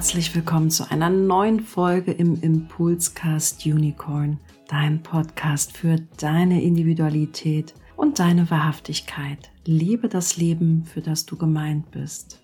[0.00, 8.18] herzlich willkommen zu einer neuen Folge im Impulscast Unicorn, dein Podcast für deine Individualität und
[8.18, 9.50] deine Wahrhaftigkeit.
[9.66, 12.42] Liebe das Leben, für das du gemeint bist.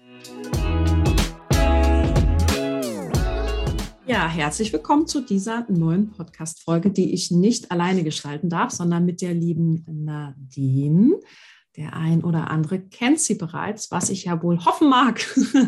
[4.06, 9.22] Ja, herzlich willkommen zu dieser neuen Podcast-Folge, die ich nicht alleine gestalten darf, sondern mit
[9.22, 11.18] der lieben Nadine.
[11.76, 15.22] Der ein oder andere kennt sie bereits, was ich ja wohl hoffen mag,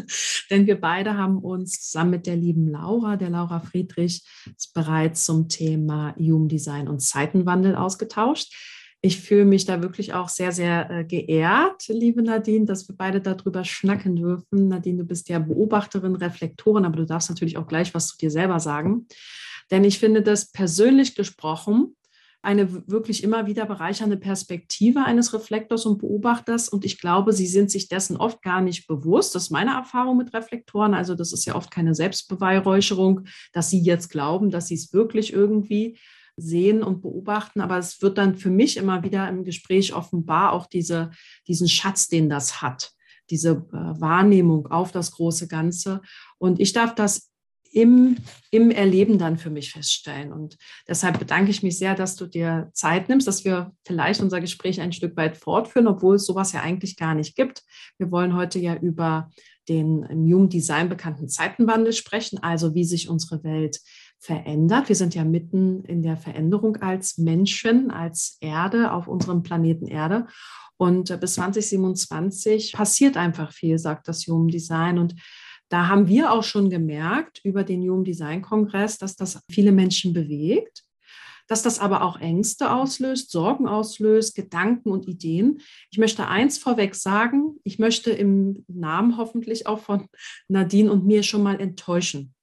[0.51, 4.25] denn wir beide haben uns zusammen mit der lieben Laura, der Laura Friedrich,
[4.73, 8.55] bereits zum Thema Human Design und Zeitenwandel ausgetauscht.
[9.03, 13.21] Ich fühle mich da wirklich auch sehr, sehr äh, geehrt, liebe Nadine, dass wir beide
[13.21, 14.69] darüber schnacken dürfen.
[14.69, 18.31] Nadine, du bist ja Beobachterin, Reflektorin, aber du darfst natürlich auch gleich was zu dir
[18.31, 19.07] selber sagen.
[19.71, 21.95] Denn ich finde das persönlich gesprochen
[22.49, 26.71] eine wirklich immer wieder bereichernde Perspektive eines Reflektors und Beobachters.
[26.71, 29.35] Und ich glaube, sie sind sich dessen oft gar nicht bewusst.
[29.35, 30.95] Das ist meine Erfahrung mit Reflektoren.
[30.95, 35.31] Also das ist ja oft keine Selbstbeweihräucherung, dass sie jetzt glauben, dass sie es wirklich
[35.35, 35.99] irgendwie
[36.39, 37.61] sehen und beobachten.
[37.61, 41.11] Aber es wird dann für mich immer wieder im Gespräch offenbar auch diese,
[41.49, 42.93] diesen Schatz, den das hat
[43.31, 46.01] diese äh, Wahrnehmung auf das große Ganze.
[46.39, 47.28] Und ich darf das
[47.71, 48.17] im,
[48.51, 50.33] im Erleben dann für mich feststellen.
[50.33, 54.41] Und deshalb bedanke ich mich sehr, dass du dir Zeit nimmst, dass wir vielleicht unser
[54.41, 57.63] Gespräch ein Stück weit fortführen, obwohl es sowas ja eigentlich gar nicht gibt.
[57.99, 59.31] Wir wollen heute ja über
[59.69, 63.81] den im Human Design bekannten Zeitenwandel sprechen, also wie sich unsere Welt
[64.19, 64.89] verändert.
[64.89, 70.27] Wir sind ja mitten in der Veränderung als Menschen, als Erde auf unserem Planeten Erde.
[70.77, 74.99] Und bis 2027 passiert einfach viel, sagt das Human Design.
[74.99, 75.15] Und
[75.69, 80.13] da haben wir auch schon gemerkt über den Human Design Kongress, dass das viele Menschen
[80.13, 80.85] bewegt,
[81.47, 85.61] dass das aber auch Ängste auslöst, Sorgen auslöst, Gedanken und Ideen.
[85.91, 90.09] Ich möchte eins vorweg sagen, ich möchte im Namen hoffentlich auch von
[90.49, 92.35] Nadine und mir schon mal enttäuschen.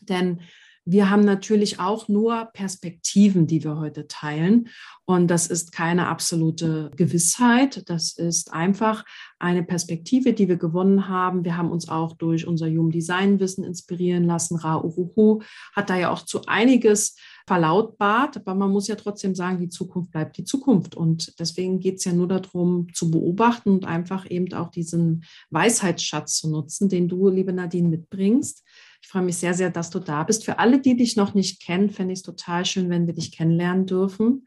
[0.00, 0.40] Denn
[0.88, 4.68] wir haben natürlich auch nur Perspektiven, die wir heute teilen.
[5.04, 7.88] Und das ist keine absolute Gewissheit.
[7.90, 9.04] Das ist einfach
[9.40, 11.44] eine Perspektive, die wir gewonnen haben.
[11.44, 14.56] Wir haben uns auch durch unser Human Design Wissen inspirieren lassen.
[14.56, 15.42] Ra Uruhu
[15.74, 17.16] hat da ja auch zu einiges
[17.48, 20.96] verlautbart, aber man muss ja trotzdem sagen, die Zukunft bleibt die Zukunft.
[20.96, 26.38] Und deswegen geht es ja nur darum, zu beobachten und einfach eben auch diesen Weisheitsschatz
[26.38, 28.62] zu nutzen, den du, liebe Nadine, mitbringst
[29.00, 30.44] ich freue mich sehr, sehr, dass du da bist.
[30.44, 33.32] Für alle, die dich noch nicht kennen, fände ich es total schön, wenn wir dich
[33.32, 34.46] kennenlernen dürfen.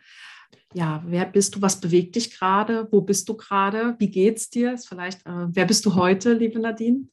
[0.73, 1.61] Ja, wer bist du?
[1.61, 2.87] Was bewegt dich gerade?
[2.91, 3.95] Wo bist du gerade?
[3.97, 4.73] Wie geht's dir?
[4.73, 7.07] Ist vielleicht, äh, wer bist du heute, liebe Nadine?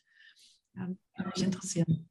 [0.75, 2.09] Ja, würde mich interessieren.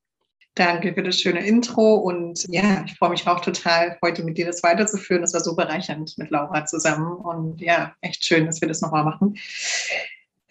[0.56, 4.46] Danke für das schöne Intro und ja, ich freue mich auch total, heute mit dir
[4.46, 5.22] das weiterzuführen.
[5.22, 9.04] Das war so bereichernd mit Laura zusammen und ja, echt schön, dass wir das nochmal
[9.04, 9.38] machen.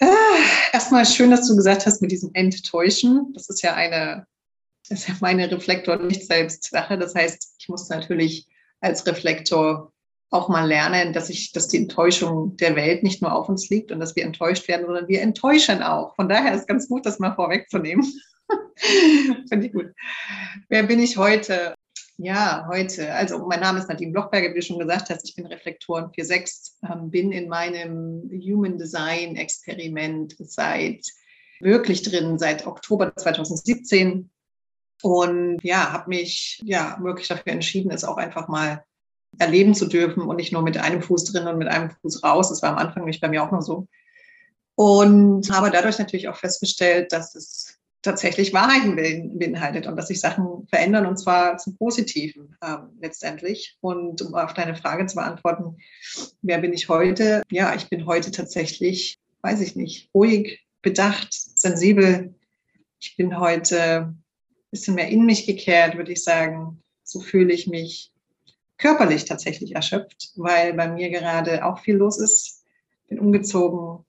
[0.01, 0.07] Ah,
[0.75, 3.33] erstmal schön, dass du gesagt hast mit diesem Enttäuschen.
[3.33, 4.27] Das ist ja eine
[4.89, 6.99] das ist ja meine Reflektor nicht selbst Sache.
[6.99, 8.47] Das heißt, ich muss natürlich
[8.81, 9.93] als Reflektor
[10.31, 13.93] auch mal lernen, dass ich, dass die Enttäuschung der Welt nicht nur auf uns liegt
[13.93, 16.15] und dass wir enttäuscht werden, sondern wir enttäuschen auch.
[16.17, 18.05] Von daher ist ganz gut, das mal vorwegzunehmen.
[19.49, 19.93] Finde ich gut.
[20.69, 21.75] Wer bin ich heute?
[22.17, 23.13] Ja, heute.
[23.13, 25.29] Also mein Name ist Nadine Blochberger, wie du schon gesagt hast.
[25.29, 31.07] Ich bin Reflektoren 4.6, ähm, bin in meinem Human Design Experiment seit
[31.61, 34.31] wirklich drin, seit Oktober 2017
[35.05, 38.85] und ja, habe mich ja wirklich dafür entschieden, es auch einfach mal
[39.39, 42.49] erleben zu dürfen und nicht nur mit einem Fuß drin und mit einem Fuß raus.
[42.49, 43.87] Das war am Anfang nicht bei mir auch nur so.
[44.77, 48.97] Und habe dadurch natürlich auch festgestellt, dass es tatsächlich Wahrheiten
[49.39, 53.77] beinhaltet und dass sich Sachen verändern und zwar zum Positiven äh, letztendlich.
[53.83, 55.77] Und um auf deine Frage zu beantworten,
[56.41, 57.43] wer bin ich heute?
[57.51, 62.35] Ja, ich bin heute tatsächlich, weiß ich nicht, ruhig, bedacht, sensibel.
[63.01, 64.15] Ich bin heute
[64.75, 66.83] bisschen mehr in mich gekehrt, würde ich sagen.
[67.05, 68.13] So fühle ich mich
[68.77, 72.65] körperlich tatsächlich erschöpft, weil bei mir gerade auch viel los ist.
[73.09, 74.05] Bin umgezogen,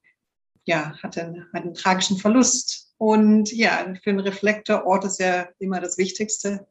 [0.64, 2.92] ja, hatte einen, einen tragischen Verlust.
[2.98, 6.66] Und ja, für einen Reflektor, Ort ist ja immer das Wichtigste.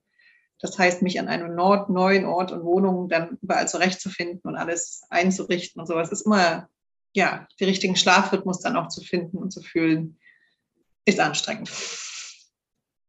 [0.59, 5.03] Das heißt, mich an einem Nord, neuen Ort und Wohnung dann überall zurechtzufinden und alles
[5.09, 6.69] einzurichten und sowas ist immer,
[7.13, 10.17] ja, die richtigen Schlafrhythmus dann auch zu finden und zu fühlen,
[11.05, 11.69] ist anstrengend.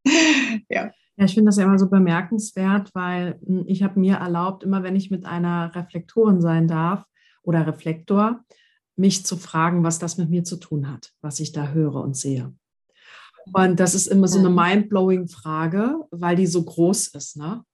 [0.68, 0.90] ja.
[1.18, 4.82] Ja, ich finde das ja immer so bemerkenswert, weil hm, ich habe mir erlaubt, immer
[4.82, 7.06] wenn ich mit einer Reflektorin sein darf
[7.42, 8.44] oder Reflektor,
[8.96, 12.16] mich zu fragen, was das mit mir zu tun hat, was ich da höre und
[12.16, 12.54] sehe.
[13.52, 17.64] Und das ist immer so eine mind-blowing Frage, weil die so groß ist, ne?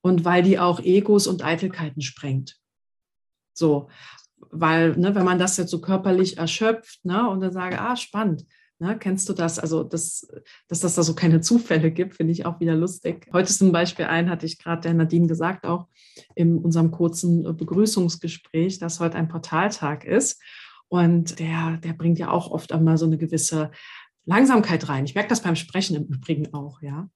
[0.00, 2.56] Und weil die auch Egos und Eitelkeiten sprengt.
[3.54, 3.88] So,
[4.50, 8.44] weil, ne, wenn man das jetzt so körperlich erschöpft, ne, und dann sage, ah, spannend,
[8.80, 9.60] Ne, kennst du das?
[9.60, 10.26] Also, das,
[10.68, 13.28] dass das da so keine Zufälle gibt, finde ich auch wieder lustig.
[13.32, 15.86] Heute zum Beispiel ein, hatte ich gerade der Nadine gesagt, auch
[16.34, 20.42] in unserem kurzen Begrüßungsgespräch, dass heute ein Portaltag ist.
[20.88, 23.70] Und der, der bringt ja auch oft einmal so eine gewisse
[24.26, 25.04] Langsamkeit rein.
[25.04, 27.08] Ich merke das beim Sprechen im Übrigen auch, ja.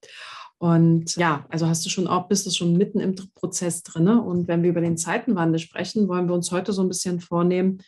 [0.59, 4.09] Und ja, also hast du schon auch, bist du schon mitten im Prozess drin.
[4.09, 7.83] Und wenn wir über den Zeitenwandel sprechen, wollen wir uns heute so ein bisschen vornehmen,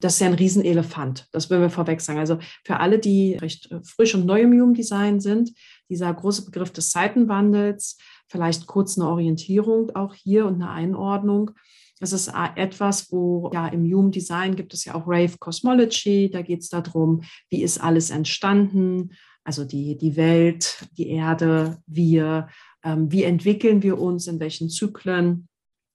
[0.00, 1.26] das ist ja ein Riesenelefant.
[1.32, 2.18] Das würden wir vorweg sagen.
[2.18, 5.52] Also für alle, die recht äh, frisch und neu im Human Design sind,
[5.88, 7.96] dieser große Begriff des Zeitenwandels,
[8.28, 11.52] vielleicht kurz eine Orientierung auch hier und eine Einordnung.
[11.98, 16.30] Das ist etwas, wo ja im Human Design gibt es ja auch Rave Cosmology.
[16.30, 19.12] Da geht es darum, wie ist alles entstanden,
[19.44, 22.48] also die, die Welt, die Erde, wir,
[22.82, 25.48] ähm, wie entwickeln wir uns, in welchen Zyklen.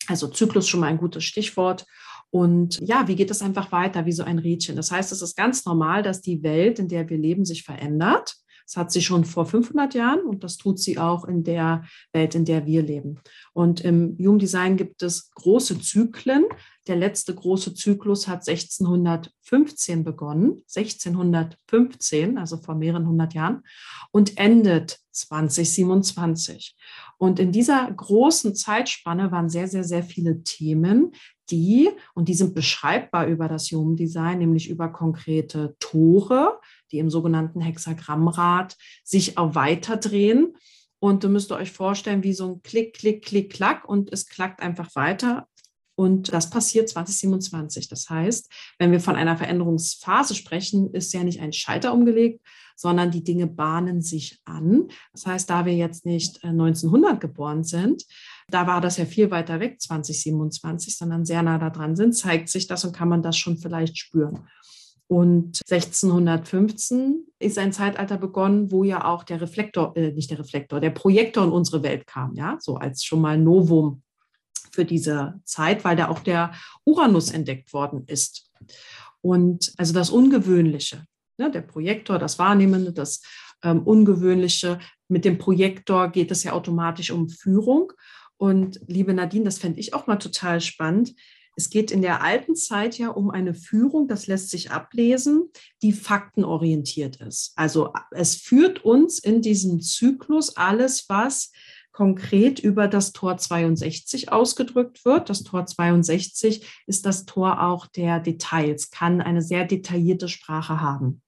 [0.08, 1.86] Also Zyklus schon mal ein gutes Stichwort.
[2.32, 4.78] Und ja, wie geht es einfach weiter, wie so ein Rädchen?
[4.78, 8.36] Das heißt, es ist ganz normal, dass die Welt, in der wir leben, sich verändert.
[8.66, 11.84] Das hat sie schon vor 500 Jahren und das tut sie auch in der
[12.14, 13.20] Welt, in der wir leben.
[13.52, 16.46] Und im Human Design gibt es große Zyklen.
[16.88, 23.62] Der letzte große Zyklus hat 1615 begonnen, 1615, also vor mehreren hundert Jahren,
[24.12, 26.78] und endet 2027.
[27.18, 31.12] Und in dieser großen Zeitspanne waren sehr, sehr, sehr viele Themen,
[31.52, 36.60] die, und die sind beschreibbar über das Human Design, nämlich über konkrete Tore,
[36.92, 40.56] die im sogenannten Hexagrammrad sich auch weiterdrehen.
[41.00, 44.62] Und du müsst euch vorstellen, wie so ein Klick, Klick, Klick, Klack und es klackt
[44.62, 45.48] einfach weiter.
[46.02, 47.88] Und das passiert 2027.
[47.88, 52.42] Das heißt, wenn wir von einer Veränderungsphase sprechen, ist ja nicht ein Schalter umgelegt,
[52.76, 54.88] sondern die Dinge bahnen sich an.
[55.14, 58.04] Das heißt, da wir jetzt nicht 1900 äh, geboren sind,
[58.50, 62.50] da war das ja viel weiter weg, 2027, sondern sehr nah da dran sind, zeigt
[62.50, 64.48] sich das und kann man das schon vielleicht spüren.
[65.06, 70.80] Und 1615 ist ein Zeitalter begonnen, wo ja auch der Reflektor, äh, nicht der Reflektor,
[70.80, 74.02] der Projektor in unsere Welt kam, ja, so als schon mal Novum
[74.72, 76.54] für diese Zeit, weil da auch der
[76.86, 78.52] Uranus entdeckt worden ist.
[79.22, 81.06] Und also das Ungewöhnliche,
[81.38, 83.22] ne, der Projektor, das Wahrnehmende, das
[83.64, 84.80] ähm, Ungewöhnliche.
[85.08, 87.94] Mit dem Projektor geht es ja automatisch um Führung.
[88.38, 91.14] Und liebe Nadine, das fände ich auch mal total spannend.
[91.56, 95.50] Es geht in der alten Zeit ja um eine Führung, das lässt sich ablesen,
[95.82, 97.52] die faktenorientiert ist.
[97.56, 101.52] Also es führt uns in diesem Zyklus alles, was
[101.92, 105.30] konkret über das Tor 62 ausgedrückt wird.
[105.30, 111.22] Das Tor 62 ist das Tor auch der Details, kann eine sehr detaillierte Sprache haben.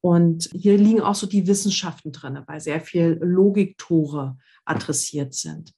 [0.00, 5.74] Und hier liegen auch so die Wissenschaften drin, weil sehr viel Logiktore adressiert sind.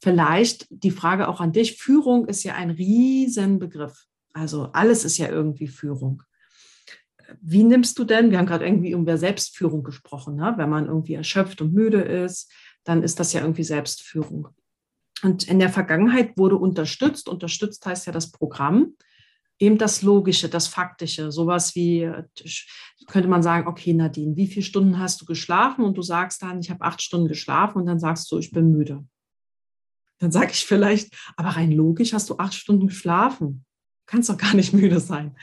[0.00, 1.76] Vielleicht die Frage auch an dich.
[1.76, 4.06] Führung ist ja ein Riesenbegriff.
[4.32, 6.22] Also alles ist ja irgendwie Führung.
[7.40, 10.54] Wie nimmst du denn, wir haben gerade irgendwie über Selbstführung gesprochen, ne?
[10.56, 12.50] wenn man irgendwie erschöpft und müde ist,
[12.84, 14.48] dann ist das ja irgendwie Selbstführung.
[15.22, 18.94] Und in der Vergangenheit wurde unterstützt, unterstützt heißt ja das Programm,
[19.58, 22.10] eben das Logische, das Faktische, sowas wie,
[23.06, 25.84] könnte man sagen, okay, Nadine, wie viele Stunden hast du geschlafen?
[25.84, 28.72] Und du sagst dann, ich habe acht Stunden geschlafen und dann sagst du, ich bin
[28.72, 29.04] müde.
[30.18, 33.64] Dann sage ich vielleicht, aber rein logisch hast du acht Stunden geschlafen.
[34.10, 35.36] Kannst doch gar nicht müde sein.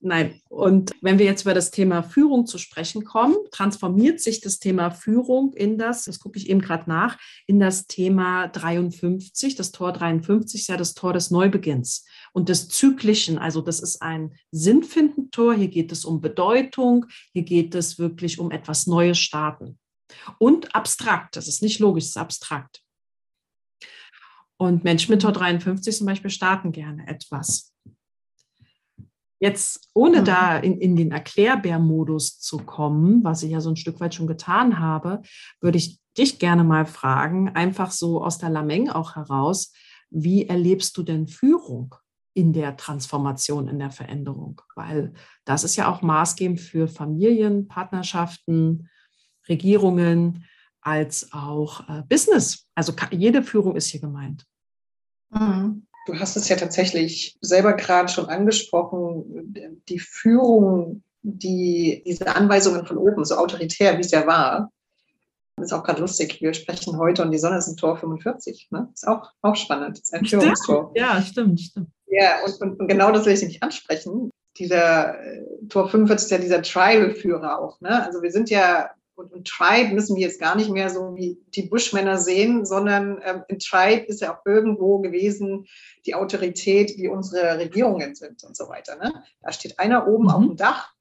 [0.00, 0.40] Nein.
[0.48, 4.90] Und wenn wir jetzt über das Thema Führung zu sprechen kommen, transformiert sich das Thema
[4.90, 9.54] Führung in das, das gucke ich eben gerade nach, in das Thema 53.
[9.54, 13.38] Das Tor 53 ist ja das Tor des Neubeginns und des Zyklischen.
[13.38, 15.54] Also das ist ein sinnfindend Tor.
[15.54, 17.06] Hier geht es um Bedeutung.
[17.32, 19.78] Hier geht es wirklich um etwas Neues starten.
[20.38, 21.36] Und abstrakt.
[21.36, 22.82] Das ist nicht logisch, es ist abstrakt.
[24.56, 27.72] Und Menschen mit Tor 53 zum Beispiel starten gerne etwas.
[29.40, 30.24] Jetzt, ohne mhm.
[30.26, 34.26] da in, in den Erklärbär-Modus zu kommen, was ich ja so ein Stück weit schon
[34.26, 35.22] getan habe,
[35.60, 39.72] würde ich dich gerne mal fragen, einfach so aus der Lameng auch heraus,
[40.10, 41.94] wie erlebst du denn Führung
[42.34, 44.60] in der Transformation, in der Veränderung?
[44.74, 45.14] Weil
[45.46, 48.88] das ist ja auch maßgebend für Familien, Partnerschaften,
[49.48, 50.44] Regierungen,
[50.82, 52.66] als auch äh, Business.
[52.74, 54.46] Also jede Führung ist hier gemeint.
[55.30, 55.86] Mhm.
[56.06, 59.54] Du hast es ja tatsächlich selber gerade schon angesprochen,
[59.88, 64.70] die Führung, die, diese Anweisungen von oben, so autoritär, wie es ja war,
[65.62, 66.40] ist auch gerade lustig.
[66.40, 68.68] Wir sprechen heute und die Sonne ist ein Tor 45.
[68.70, 68.88] Ne?
[68.94, 69.98] Ist auch, auch spannend.
[69.98, 70.42] Ist ein stimmt.
[70.42, 70.92] Führungstor.
[70.94, 71.88] Ja, stimmt, stimmt.
[72.06, 74.30] Ja, und, und, und, genau das will ich nicht ansprechen.
[74.58, 77.80] Dieser äh, Tor 45 ist ja dieser Tribal-Führer auch.
[77.80, 78.04] Ne?
[78.04, 81.38] Also wir sind ja und, und Tribe müssen wir jetzt gar nicht mehr so wie
[81.54, 85.66] die Bushmänner sehen, sondern ähm, in Tribe ist ja auch irgendwo gewesen
[86.06, 88.96] die Autorität, wie unsere Regierungen sind und so weiter.
[88.96, 89.12] Ne?
[89.42, 90.30] Da steht einer oben mhm.
[90.30, 90.92] auf dem Dach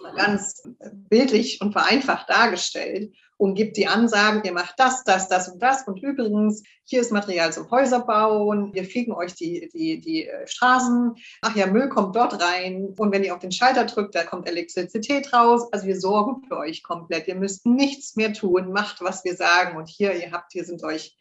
[0.00, 0.62] mal ganz
[1.08, 5.88] bildlich und vereinfacht dargestellt und gibt die Ansagen, ihr macht das, das, das und das.
[5.88, 11.14] Und übrigens, hier ist Material zum Häuserbauen, wir fegen euch die, die, die äh, Straßen.
[11.40, 12.94] Ach ja, Müll kommt dort rein.
[12.98, 15.72] Und wenn ihr auf den Schalter drückt, da kommt Elektrizität raus.
[15.72, 17.28] Also wir sorgen für euch komplett.
[17.28, 19.78] Ihr müsst nichts mehr tun, macht, was wir sagen.
[19.78, 21.16] Und hier, ihr habt, hier sind euch,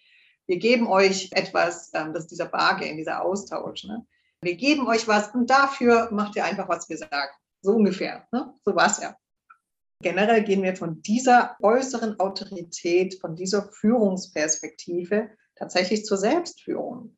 [0.46, 3.86] wir geben euch etwas, ähm, das ist dieser Bargain, dieser Austausch.
[3.86, 4.06] Ne?
[4.42, 7.32] Wir geben euch was und dafür macht ihr einfach, was wir sagen.
[7.62, 8.28] So ungefähr.
[8.32, 8.54] Ne?
[8.66, 9.16] So war es ja.
[10.02, 17.18] Generell gehen wir von dieser äußeren Autorität, von dieser Führungsperspektive tatsächlich zur Selbstführung.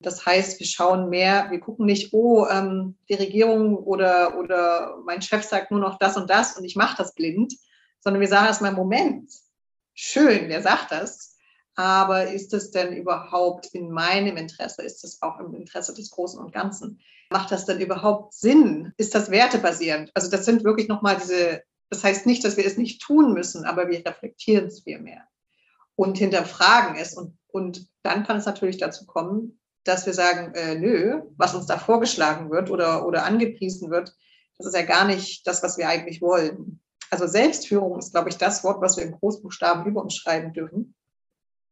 [0.00, 5.22] Das heißt, wir schauen mehr, wir gucken nicht, oh, ähm, die Regierung oder, oder mein
[5.22, 7.54] Chef sagt nur noch das und das und ich mache das blind,
[8.00, 9.30] sondern wir sagen erstmal, Moment,
[9.94, 11.36] schön, der sagt das,
[11.74, 14.82] aber ist es denn überhaupt in meinem Interesse?
[14.82, 17.00] Ist es auch im Interesse des Großen und Ganzen?
[17.32, 18.92] Macht das denn überhaupt Sinn?
[18.96, 20.10] Ist das wertebasierend?
[20.14, 21.62] Also das sind wirklich nochmal diese
[21.92, 25.28] das heißt nicht, dass wir es nicht tun müssen, aber wir reflektieren es viel mehr
[25.94, 27.12] und hinterfragen es.
[27.12, 31.66] Und, und dann kann es natürlich dazu kommen, dass wir sagen, äh, nö, was uns
[31.66, 34.16] da vorgeschlagen wird oder, oder angepriesen wird,
[34.56, 36.80] das ist ja gar nicht das, was wir eigentlich wollen.
[37.10, 40.94] Also Selbstführung ist, glaube ich, das Wort, was wir in Großbuchstaben über uns schreiben dürfen.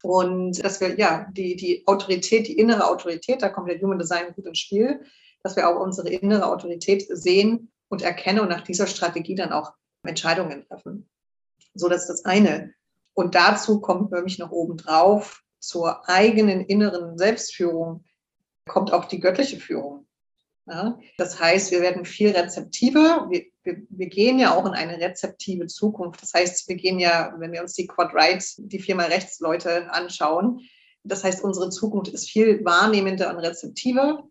[0.03, 4.35] Und dass wir, ja, die, die Autorität, die innere Autorität, da kommt der Human Design
[4.35, 5.01] gut ins Spiel,
[5.43, 9.73] dass wir auch unsere innere Autorität sehen und erkennen und nach dieser Strategie dann auch
[10.03, 11.09] Entscheidungen treffen.
[11.75, 12.75] So, das ist das eine.
[13.15, 18.05] Und dazu kommt mich noch obendrauf zur eigenen inneren Selbstführung
[18.67, 20.07] kommt auch die göttliche Führung.
[20.67, 23.27] Ja, das heißt, wir werden viel rezeptiver.
[23.29, 26.23] Wir, wir, wir, gehen ja auch in eine rezeptive Zukunft.
[26.23, 29.93] Das heißt, wir gehen ja, wenn wir uns die Quad Right, die viermal rechts Leute
[29.93, 30.61] anschauen,
[31.03, 34.29] das heißt, unsere Zukunft ist viel wahrnehmender und rezeptiver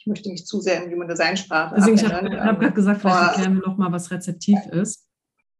[0.00, 1.74] ich möchte nicht zu sehr in Human Design Sprache.
[1.76, 5.06] Deswegen, ich habe hab gerade gesagt, vielleicht erklären wir noch mal, was rezeptiv ist.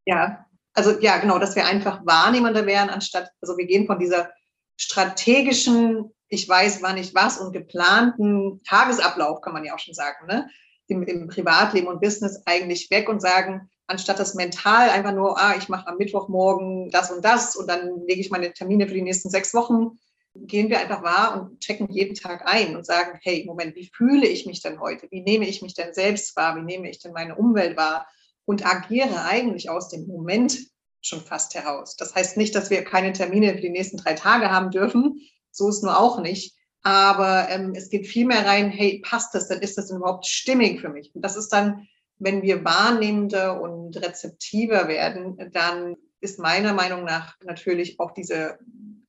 [0.06, 4.30] Ja, also ja, genau, dass wir einfach wahrnehmender wären, anstatt, also wir gehen von dieser
[4.78, 10.26] strategischen, ich weiß, wann ich was und geplanten Tagesablauf, kann man ja auch schon sagen,
[10.26, 10.48] ne?
[10.86, 15.54] Im, im Privatleben und Business eigentlich weg und sagen, anstatt das mental einfach nur, ah,
[15.56, 19.02] ich mache am Mittwochmorgen das und das und dann lege ich meine Termine für die
[19.02, 19.98] nächsten sechs Wochen,
[20.34, 24.26] gehen wir einfach wahr und checken jeden Tag ein und sagen, hey, Moment, wie fühle
[24.26, 25.08] ich mich denn heute?
[25.10, 26.56] Wie nehme ich mich denn selbst wahr?
[26.56, 28.06] Wie nehme ich denn meine Umwelt wahr?
[28.44, 30.58] Und agiere eigentlich aus dem Moment
[31.02, 31.96] schon fast heraus.
[31.96, 35.20] Das heißt nicht, dass wir keine Termine für die nächsten drei Tage haben dürfen.
[35.50, 36.54] So ist nur auch nicht.
[36.82, 39.60] Aber ähm, es geht viel mehr rein, hey, passt das denn?
[39.60, 41.14] Ist das denn überhaupt stimmig für mich?
[41.14, 41.86] Und das ist dann,
[42.18, 48.58] wenn wir wahrnehmender und rezeptiver werden, dann ist meiner Meinung nach natürlich auch diese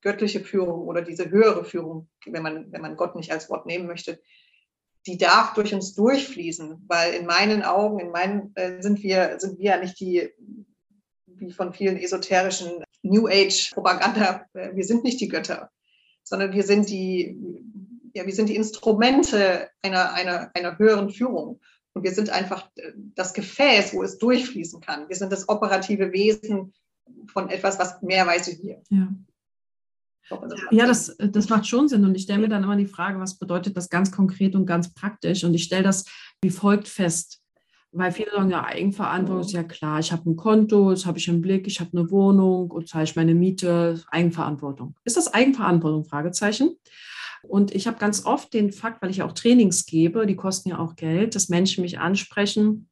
[0.01, 3.87] göttliche Führung oder diese höhere Führung, wenn man, wenn man Gott nicht als Wort nehmen
[3.87, 4.19] möchte,
[5.07, 9.57] die darf durch uns durchfließen, weil in meinen Augen, in meinen äh, sind wir sind
[9.57, 10.29] wir ja nicht die
[11.25, 15.71] wie von vielen esoterischen New Age Propaganda, äh, wir sind nicht die Götter,
[16.23, 17.37] sondern wir sind die
[18.13, 21.59] ja, wir sind die Instrumente einer, einer, einer höheren Führung.
[21.93, 25.09] Und wir sind einfach äh, das Gefäß, wo es durchfließen kann.
[25.09, 26.73] Wir sind das operative Wesen
[27.27, 28.81] von etwas, was mehr weiß wie wir.
[28.89, 29.07] Ja.
[30.71, 32.05] Ja, das, das macht schon Sinn.
[32.05, 34.93] Und ich stelle mir dann immer die Frage, was bedeutet das ganz konkret und ganz
[34.93, 35.43] praktisch?
[35.43, 36.05] Und ich stelle das
[36.41, 37.41] wie folgt fest.
[37.93, 39.99] Weil viele sagen, ja, Eigenverantwortung ist ja klar.
[39.99, 43.03] Ich habe ein Konto, das habe ich im Blick, ich habe eine Wohnung und zahle
[43.03, 44.95] ich meine Miete, Eigenverantwortung.
[45.03, 46.05] Ist das Eigenverantwortung?
[46.05, 46.77] Fragezeichen.
[47.43, 50.79] Und ich habe ganz oft den Fakt, weil ich auch Trainings gebe, die kosten ja
[50.79, 52.87] auch Geld, dass Menschen mich ansprechen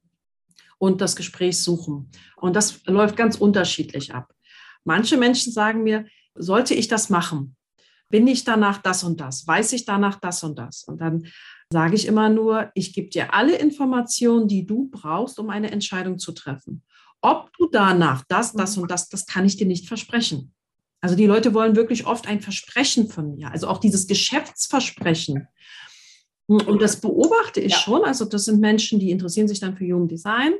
[0.76, 2.10] und das Gespräch suchen.
[2.36, 4.34] Und das läuft ganz unterschiedlich ab.
[4.84, 7.56] Manche Menschen sagen mir, sollte ich das machen?
[8.08, 9.46] Bin ich danach das und das?
[9.46, 10.82] Weiß ich danach das und das?
[10.84, 11.26] Und dann
[11.72, 16.18] sage ich immer nur, ich gebe dir alle Informationen, die du brauchst, um eine Entscheidung
[16.18, 16.82] zu treffen.
[17.22, 20.52] Ob du danach das, das und das, das kann ich dir nicht versprechen.
[21.00, 25.46] Also die Leute wollen wirklich oft ein Versprechen von mir, also auch dieses Geschäftsversprechen.
[26.46, 27.78] Und das beobachte ich ja.
[27.78, 28.04] schon.
[28.04, 30.54] Also das sind Menschen, die interessieren sich dann für Human Design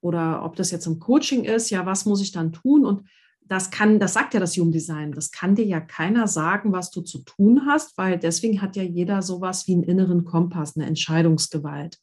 [0.00, 2.86] oder ob das jetzt im Coaching ist, ja, was muss ich dann tun?
[2.86, 3.06] Und
[3.46, 6.90] das kann, das sagt ja das Human Design, das kann dir ja keiner sagen, was
[6.90, 10.86] du zu tun hast, weil deswegen hat ja jeder sowas wie einen inneren Kompass, eine
[10.86, 11.98] Entscheidungsgewalt.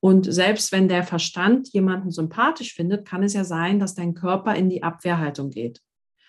[0.00, 4.54] Und selbst wenn der Verstand jemanden sympathisch findet, kann es ja sein, dass dein Körper
[4.54, 5.80] in die Abwehrhaltung geht.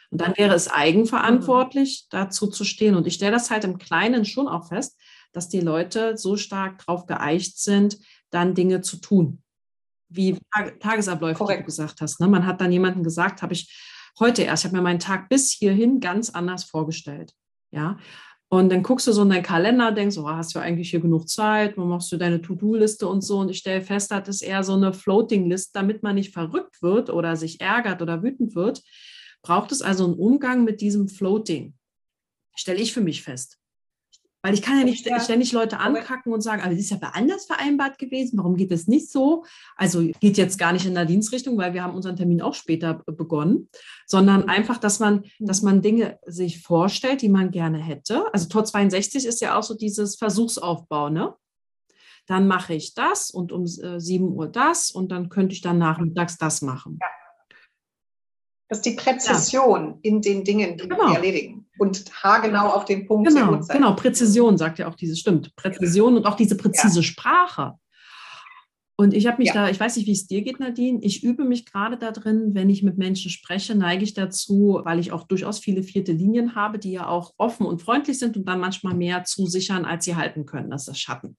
[0.09, 2.95] Und dann wäre es eigenverantwortlich, dazu zu stehen.
[2.95, 4.97] Und ich stelle das halt im Kleinen schon auch fest,
[5.33, 7.99] dass die Leute so stark drauf geeicht sind,
[8.29, 9.43] dann Dinge zu tun.
[10.09, 10.37] Wie
[10.79, 11.59] Tagesabläufe, Korrekt.
[11.59, 12.21] wie du gesagt hast.
[12.21, 12.27] Ne?
[12.27, 15.51] Man hat dann jemanden gesagt, habe ich heute erst, ich habe mir meinen Tag bis
[15.51, 17.33] hierhin ganz anders vorgestellt.
[17.71, 17.97] Ja,
[18.49, 21.27] Und dann guckst du so in deinen Kalender, denkst, oh, hast du eigentlich hier genug
[21.27, 23.39] Zeit, wo machst du deine To-Do-Liste und so.
[23.39, 27.09] Und ich stelle fest, das ist eher so eine Floating-List, damit man nicht verrückt wird
[27.09, 28.83] oder sich ärgert oder wütend wird.
[29.41, 31.73] Braucht es also einen Umgang mit diesem Floating?
[32.55, 33.59] Stelle ich für mich fest.
[34.47, 37.09] Weil ich kann ja nicht ständig Leute ankacken und sagen, aber das ist ja bei
[37.09, 39.43] anders vereinbart gewesen, warum geht das nicht so?
[39.75, 43.03] Also geht jetzt gar nicht in der Dienstrichtung, weil wir haben unseren Termin auch später
[43.05, 43.67] begonnen,
[44.05, 44.49] sondern mhm.
[44.49, 48.23] einfach, dass man, dass man Dinge sich vorstellt, die man gerne hätte.
[48.31, 51.35] Also Tor 62 ist ja auch so dieses Versuchsaufbau, ne?
[52.25, 55.77] Dann mache ich das und um äh, 7 Uhr das und dann könnte ich dann
[55.77, 56.99] nachmittags das machen.
[57.01, 57.07] Ja.
[58.69, 59.99] Das ist die Präzision ja.
[60.03, 61.09] in den Dingen, die genau.
[61.09, 61.66] wir erledigen.
[61.77, 63.29] Und haargenau auf den Punkt.
[63.29, 65.55] Genau, genau, Präzision sagt ja auch dieses, stimmt.
[65.55, 66.19] Präzision ja.
[66.19, 67.03] und auch diese präzise ja.
[67.03, 67.75] Sprache.
[68.99, 70.99] Und ich habe mich da, ich weiß nicht, wie es dir geht, Nadine.
[71.03, 74.97] Ich übe mich gerade da drin, wenn ich mit Menschen spreche, neige ich dazu, weil
[74.97, 78.45] ich auch durchaus viele vierte Linien habe, die ja auch offen und freundlich sind und
[78.47, 80.71] dann manchmal mehr zusichern, als sie halten können.
[80.71, 81.37] Das ist das Schatten.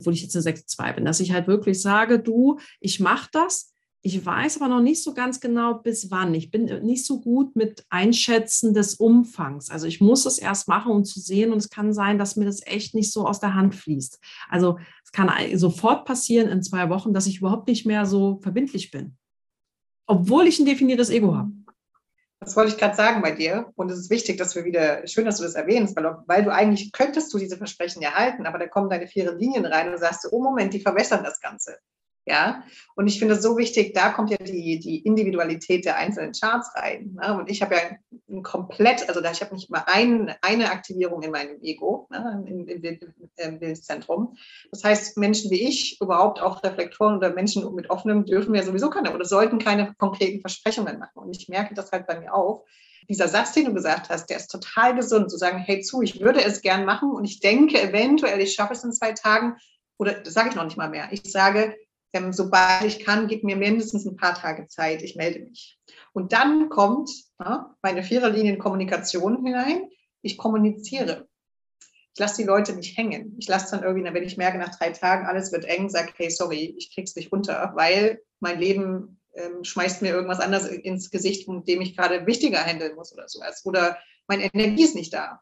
[0.00, 3.73] Obwohl ich jetzt eine 6-2 bin, dass ich halt wirklich sage, du, ich mache das,
[4.06, 6.34] ich weiß aber noch nicht so ganz genau, bis wann.
[6.34, 9.70] Ich bin nicht so gut mit Einschätzen des Umfangs.
[9.70, 11.52] Also ich muss es erst machen, um zu sehen.
[11.52, 14.20] Und es kann sein, dass mir das echt nicht so aus der Hand fließt.
[14.50, 18.90] Also es kann sofort passieren in zwei Wochen, dass ich überhaupt nicht mehr so verbindlich
[18.90, 19.16] bin.
[20.06, 21.52] Obwohl ich ein definiertes Ego habe.
[22.40, 23.72] Das wollte ich gerade sagen bei dir.
[23.74, 26.52] Und es ist wichtig, dass wir wieder, schön, dass du das erwähnst, weil, weil du
[26.52, 29.98] eigentlich könntest du diese Versprechen ja halten, aber da kommen deine vier Linien rein und
[29.98, 31.78] sagst oh Moment, die verwässern das Ganze.
[32.26, 32.64] Ja,
[32.96, 36.74] und ich finde es so wichtig, da kommt ja die, die Individualität der einzelnen Charts
[36.74, 37.18] rein.
[37.20, 37.38] Ne?
[37.38, 37.80] Und ich habe ja
[38.30, 42.42] ein komplett, also da, ich habe nicht mal ein, eine Aktivierung in meinem Ego, ne?
[42.48, 42.82] im, im,
[43.36, 44.38] im Bildungszentrum.
[44.70, 48.88] Das heißt, Menschen wie ich, überhaupt auch Reflektoren oder Menschen mit offenem, dürfen ja sowieso
[48.88, 51.18] keine oder sollten keine konkreten Versprechungen machen.
[51.18, 52.64] Und ich merke das halt bei mir auch.
[53.06, 56.22] Dieser Satz, den du gesagt hast, der ist total gesund, zu sagen, hey zu, ich
[56.22, 59.56] würde es gern machen und ich denke eventuell, ich schaffe es in zwei Tagen
[59.98, 61.08] oder das sage ich noch nicht mal mehr.
[61.10, 61.76] Ich sage,
[62.14, 65.78] ähm, sobald ich kann, gib mir mindestens ein paar Tage Zeit, ich melde mich.
[66.12, 69.90] Und dann kommt ja, meine Viererlinien-Kommunikation hinein.
[70.22, 71.28] Ich kommuniziere.
[72.14, 73.34] Ich lasse die Leute nicht hängen.
[73.38, 76.30] Ich lasse dann irgendwie, wenn ich merke, nach drei Tagen, alles wird eng, sage, hey,
[76.30, 81.48] sorry, ich krieg's nicht runter, weil mein Leben ähm, schmeißt mir irgendwas anderes ins Gesicht,
[81.48, 83.62] mit dem ich gerade wichtiger handeln muss oder sowas.
[83.64, 83.98] Oder
[84.28, 85.40] meine Energie ist nicht da.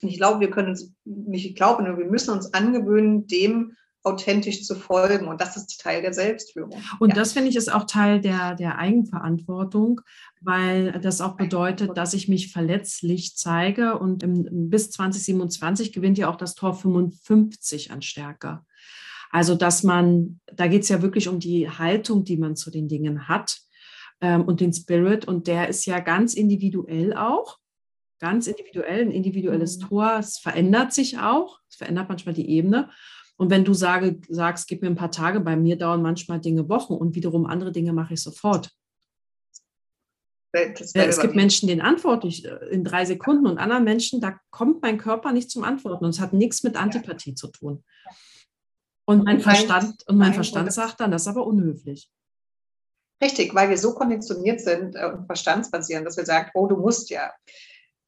[0.00, 4.74] Und ich glaube, wir können uns, nicht glauben, wir müssen uns angewöhnen, dem authentisch zu
[4.74, 5.28] folgen.
[5.28, 6.82] Und das ist Teil der Selbstführung.
[6.98, 7.14] Und ja.
[7.14, 10.00] das finde ich ist auch Teil der, der Eigenverantwortung,
[10.40, 13.98] weil das auch bedeutet, dass ich mich verletzlich zeige.
[13.98, 18.60] Und im, bis 2027 gewinnt ja auch das Tor 55 an Stärke.
[19.30, 22.88] Also, dass man, da geht es ja wirklich um die Haltung, die man zu den
[22.88, 23.60] Dingen hat
[24.20, 25.26] ähm, und den Spirit.
[25.26, 27.58] Und der ist ja ganz individuell auch.
[28.18, 29.88] Ganz individuell, ein individuelles mhm.
[29.88, 30.16] Tor.
[30.18, 31.60] Es verändert sich auch.
[31.70, 32.90] Es verändert manchmal die Ebene.
[33.42, 36.68] Und wenn du sage, sagst, gib mir ein paar Tage, bei mir dauern manchmal Dinge
[36.68, 38.70] Wochen und wiederum andere Dinge mache ich sofort.
[40.52, 44.80] es gibt Menschen, denen antworte ich äh, in drei Sekunden und anderen Menschen, da kommt
[44.82, 47.82] mein Körper nicht zum Antworten und es hat nichts mit Antipathie zu tun.
[49.06, 52.08] Und mein Verstand, und mein Verstand sagt dann, das ist aber unhöflich.
[53.20, 57.10] Richtig, weil wir so konditioniert sind äh, und verstandsbasierend, dass wir sagen, oh, du musst
[57.10, 57.32] ja.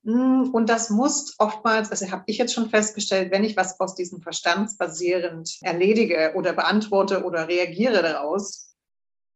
[0.05, 3.95] Hm, und das muss oftmals, also habe ich jetzt schon festgestellt, wenn ich was aus
[3.95, 8.75] diesem verstandsbasierend erledige oder beantworte oder reagiere daraus,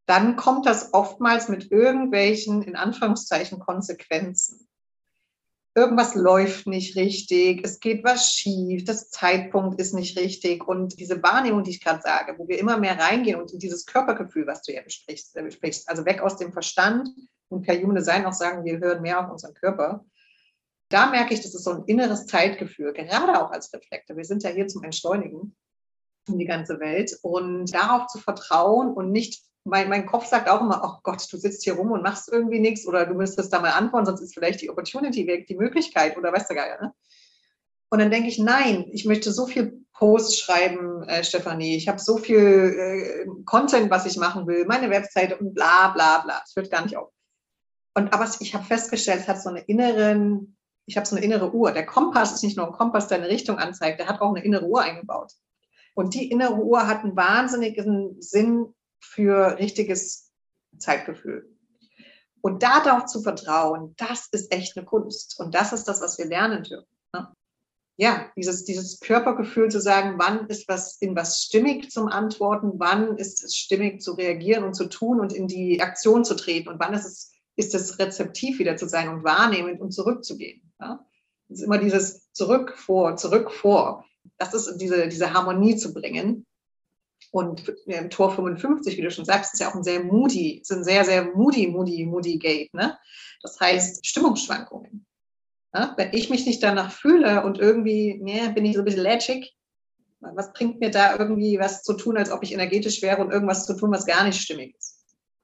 [0.07, 4.67] dann kommt das oftmals mit irgendwelchen, in Anführungszeichen, Konsequenzen.
[5.75, 10.67] Irgendwas läuft nicht richtig, es geht was schief, das Zeitpunkt ist nicht richtig.
[10.67, 13.87] Und diese Wahrnehmung, die ich gerade sage, wo wir immer mehr reingehen und in dieses
[13.87, 17.09] Körpergefühl, was du ja besprichst, äh, also weg aus dem Verstand
[17.49, 20.05] und per Human Design auch sagen, wir hören mehr auf unseren Körper,
[20.89, 24.17] da merke ich, das ist so ein inneres Zeitgefühl, gerade auch als Reflektor.
[24.17, 25.55] Wir sind ja hier zum Entschleunigen
[26.29, 30.61] in die ganze Welt und darauf zu vertrauen und nicht, mein, mein Kopf sagt auch
[30.61, 33.61] immer, oh Gott, du sitzt hier rum und machst irgendwie nichts oder du müsstest da
[33.61, 36.81] mal antworten, sonst ist vielleicht die Opportunity weg, die Möglichkeit oder weißt du gar nicht.
[36.81, 36.95] Ne?
[37.91, 41.77] Und dann denke ich, nein, ich möchte so viel Posts schreiben, äh, Stefanie.
[41.77, 46.19] Ich habe so viel äh, Content, was ich machen will, meine Webseite und bla bla
[46.19, 46.43] bla.
[46.45, 47.11] Es hört gar nicht auf.
[47.95, 50.58] Und aber ich habe festgestellt, es hat so einen inneren
[50.89, 51.71] ich habe so eine innere Uhr.
[51.73, 54.43] Der Kompass ist nicht nur ein Kompass, der eine Richtung anzeigt, der hat auch eine
[54.43, 55.33] innere Uhr eingebaut.
[55.95, 60.33] Und die innere Uhr hat einen wahnsinnigen Sinn für richtiges
[60.79, 61.55] Zeitgefühl.
[62.41, 65.39] Und darauf zu vertrauen, das ist echt eine Kunst.
[65.39, 66.89] Und das ist das, was wir lernen dürfen.
[67.13, 67.29] Ne?
[67.99, 73.19] Ja, dieses, dieses Körpergefühl zu sagen, wann ist was in was stimmig zum Antworten, wann
[73.19, 76.81] ist es stimmig zu reagieren und zu tun und in die Aktion zu treten und
[76.81, 80.68] wann ist es, ist es rezeptiv wieder zu sein und wahrnehmend und zurückzugehen.
[80.81, 81.05] Ja?
[81.49, 84.05] Es ist immer dieses zurück, vor, zurück, vor.
[84.37, 86.47] Das ist diese, diese Harmonie zu bringen.
[87.31, 90.73] Und im Tor 55, wie du schon sagst, ist ja auch ein sehr moody, ist
[90.73, 92.73] ein sehr, sehr moody, moody, moody Gate.
[92.73, 92.97] Ne?
[93.43, 95.07] Das heißt Stimmungsschwankungen.
[95.75, 95.95] Ja?
[95.97, 99.55] Wenn ich mich nicht danach fühle und irgendwie, ne, bin ich so ein bisschen lätschig,
[100.21, 103.67] was bringt mir da irgendwie was zu tun, als ob ich energetisch wäre und irgendwas
[103.67, 104.98] zu tun, was gar nicht stimmig ist?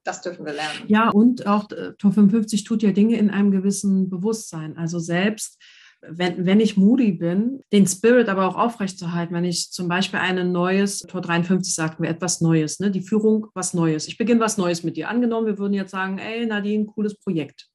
[0.05, 0.85] Das dürfen wir lernen.
[0.87, 4.77] Ja, und auch äh, Tor 55 tut ja Dinge in einem gewissen Bewusstsein.
[4.77, 5.59] Also selbst
[6.09, 10.53] wenn, wenn ich moody bin, den Spirit aber auch aufrechtzuerhalten, wenn ich zum Beispiel ein
[10.53, 12.91] neues, Tor 53 sagten wir, etwas Neues, ne?
[12.91, 14.07] die Führung, was Neues.
[14.09, 15.09] Ich beginne was Neues mit dir.
[15.09, 17.69] Angenommen, wir würden jetzt sagen, ey, Nadine, cooles Projekt.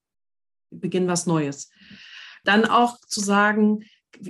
[0.69, 1.69] Wir beginnen was Neues.
[2.43, 3.83] Dann auch zu sagen,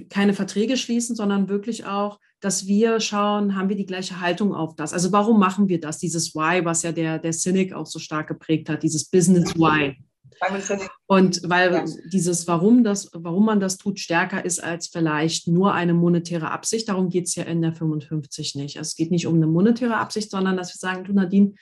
[0.10, 4.76] keine Verträge schließen, sondern wirklich auch, dass wir schauen, haben wir die gleiche Haltung auf
[4.76, 4.94] das?
[4.94, 5.98] Also warum machen wir das?
[5.98, 9.98] Dieses Why, was ja der, der Cynic auch so stark geprägt hat, dieses Business Why.
[11.08, 11.86] Und weil ja.
[12.12, 16.88] dieses, warum, das, warum man das tut, stärker ist als vielleicht nur eine monetäre Absicht.
[16.88, 18.78] Darum geht es ja in der 55 nicht.
[18.78, 21.54] Also es geht nicht um eine monetäre Absicht, sondern dass wir sagen, du Nadine,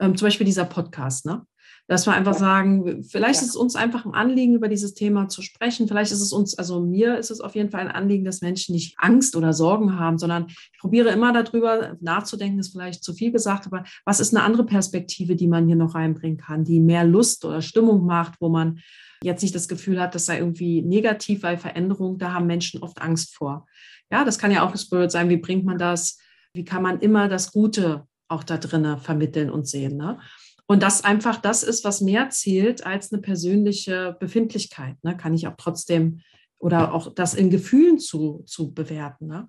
[0.00, 1.46] ähm, zum Beispiel dieser Podcast, ne?
[1.88, 3.42] Dass wir einfach sagen, vielleicht ja.
[3.42, 5.86] ist es uns einfach ein Anliegen, über dieses Thema zu sprechen.
[5.86, 8.74] Vielleicht ist es uns, also mir ist es auf jeden Fall ein Anliegen, dass Menschen
[8.74, 13.30] nicht Angst oder Sorgen haben, sondern ich probiere immer darüber nachzudenken, ist vielleicht zu viel
[13.30, 17.04] gesagt, aber was ist eine andere Perspektive, die man hier noch reinbringen kann, die mehr
[17.04, 18.80] Lust oder Stimmung macht, wo man
[19.22, 23.00] jetzt nicht das Gefühl hat, das sei irgendwie negativ, weil Veränderung, da haben Menschen oft
[23.00, 23.66] Angst vor.
[24.10, 25.28] Ja, das kann ja auch Spirit sein.
[25.28, 26.18] Wie bringt man das?
[26.52, 29.96] Wie kann man immer das Gute auch da drinnen vermitteln und sehen?
[29.96, 30.18] Ne?
[30.66, 34.96] Und das einfach das ist, was mehr zählt als eine persönliche Befindlichkeit.
[35.02, 35.16] Ne?
[35.16, 36.22] Kann ich auch trotzdem
[36.58, 39.26] oder auch das in Gefühlen zu, zu bewerten.
[39.26, 39.48] Ne?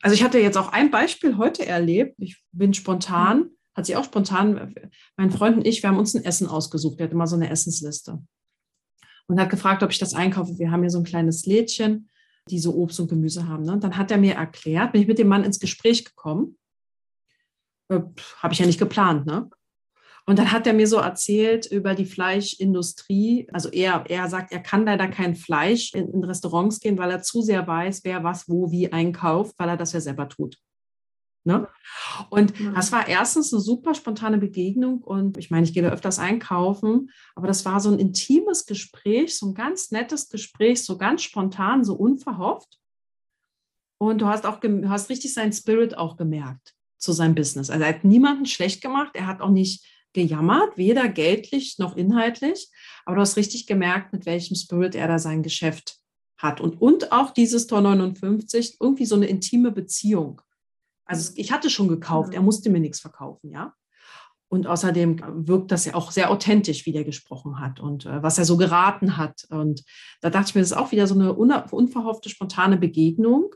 [0.00, 2.14] Also ich hatte jetzt auch ein Beispiel heute erlebt.
[2.18, 4.74] Ich bin spontan, hat sie auch spontan,
[5.16, 6.98] mein Freund und ich, wir haben uns ein Essen ausgesucht.
[6.98, 8.22] Er hat immer so eine Essensliste.
[9.26, 10.58] Und hat gefragt, ob ich das einkaufe.
[10.58, 12.08] Wir haben hier so ein kleines Lädchen,
[12.48, 13.64] die so Obst und Gemüse haben.
[13.64, 13.72] Ne?
[13.72, 16.58] Und dann hat er mir erklärt, bin ich mit dem Mann ins Gespräch gekommen.
[17.88, 18.00] Äh,
[18.38, 19.50] Habe ich ja nicht geplant, ne?
[20.30, 23.48] Und dann hat er mir so erzählt über die Fleischindustrie.
[23.52, 27.20] Also er, er sagt, er kann leider kein Fleisch in, in Restaurants gehen, weil er
[27.20, 30.56] zu sehr weiß, wer was wo wie einkauft, weil er das ja selber tut.
[31.42, 31.66] Ne?
[32.28, 36.20] Und das war erstens eine super spontane Begegnung und ich meine, ich gehe da öfters
[36.20, 41.22] einkaufen, aber das war so ein intimes Gespräch, so ein ganz nettes Gespräch, so ganz
[41.22, 42.78] spontan, so unverhofft.
[43.98, 47.68] Und du hast auch hast richtig seinen Spirit auch gemerkt zu seinem Business.
[47.68, 52.70] Also er hat niemanden schlecht gemacht, er hat auch nicht gejammert, weder geldlich noch inhaltlich,
[53.04, 55.98] aber du hast richtig gemerkt, mit welchem Spirit er da sein Geschäft
[56.38, 56.60] hat.
[56.60, 60.40] Und, und auch dieses Tor 59, irgendwie so eine intime Beziehung.
[61.04, 63.74] Also ich hatte schon gekauft, er musste mir nichts verkaufen, ja.
[64.48, 68.36] Und außerdem wirkt das ja auch sehr authentisch, wie der gesprochen hat und äh, was
[68.36, 69.46] er so geraten hat.
[69.48, 69.84] Und
[70.22, 73.54] da dachte ich mir, das ist auch wieder so eine unverhoffte, spontane Begegnung.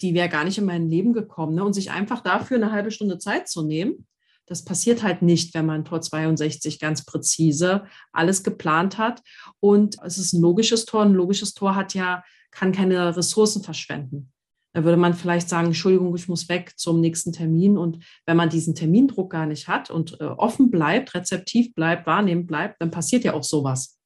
[0.00, 1.56] Die wäre gar nicht in mein Leben gekommen.
[1.56, 1.64] Ne?
[1.64, 4.06] Und sich einfach dafür eine halbe Stunde Zeit zu nehmen
[4.52, 9.22] das passiert halt nicht, wenn man Tor 62 ganz präzise alles geplant hat.
[9.60, 11.02] Und es ist ein logisches Tor.
[11.02, 14.30] Ein logisches Tor hat ja, kann keine Ressourcen verschwenden.
[14.74, 17.78] Da würde man vielleicht sagen, Entschuldigung, ich muss weg zum nächsten Termin.
[17.78, 22.46] Und wenn man diesen Termindruck gar nicht hat und äh, offen bleibt, rezeptiv bleibt, wahrnehmend
[22.46, 23.98] bleibt, dann passiert ja auch sowas.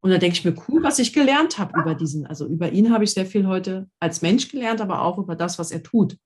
[0.00, 2.92] Und da denke ich mir, cool, was ich gelernt habe über diesen, also über ihn
[2.92, 6.16] habe ich sehr viel heute als Mensch gelernt, aber auch über das, was er tut.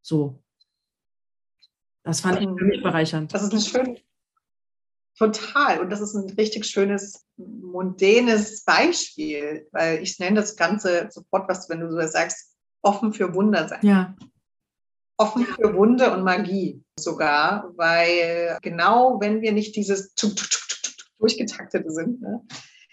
[0.00, 0.42] So.
[2.06, 3.34] Das fand ich wirklich bereichernd.
[3.34, 3.98] Das ist ein schön,
[5.18, 5.80] total.
[5.80, 11.68] Und das ist ein richtig schönes, mondänes Beispiel, weil ich nenne das Ganze sofort, was,
[11.68, 13.80] wenn du so sagst, offen für Wunder sein.
[13.82, 14.14] Ja.
[15.16, 20.14] Offen für Wunder und Magie sogar, weil genau wenn wir nicht dieses
[21.18, 22.40] durchgetaktete sind, ne,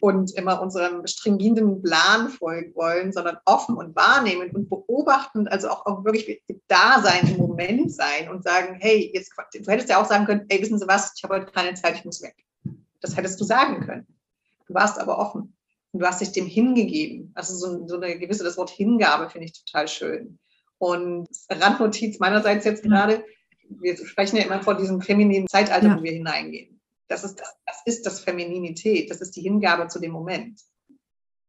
[0.04, 5.86] und immer unserem stringenten Plan folgen wollen, sondern offen und wahrnehmend und beobachtend, also auch,
[5.86, 10.06] auch wirklich da sein, im Moment sein und sagen, hey, jetzt, du hättest ja auch
[10.06, 12.36] sagen können, ey, wissen Sie was, ich habe heute keine Zeit, ich muss weg.
[13.00, 14.06] Das hättest du sagen können.
[14.68, 15.56] Du warst aber offen
[15.94, 17.32] und du hast dich dem hingegeben.
[17.34, 20.38] Also so, so eine gewisse, das Wort Hingabe finde ich total schön.
[20.80, 23.24] Und Randnotiz meinerseits jetzt gerade,
[23.70, 25.98] wir sprechen ja immer von diesem femininen Zeitalter, ja.
[25.98, 26.73] wo wir hineingehen.
[27.08, 30.62] Das ist das, das ist das Femininität, das ist die Hingabe zu dem Moment.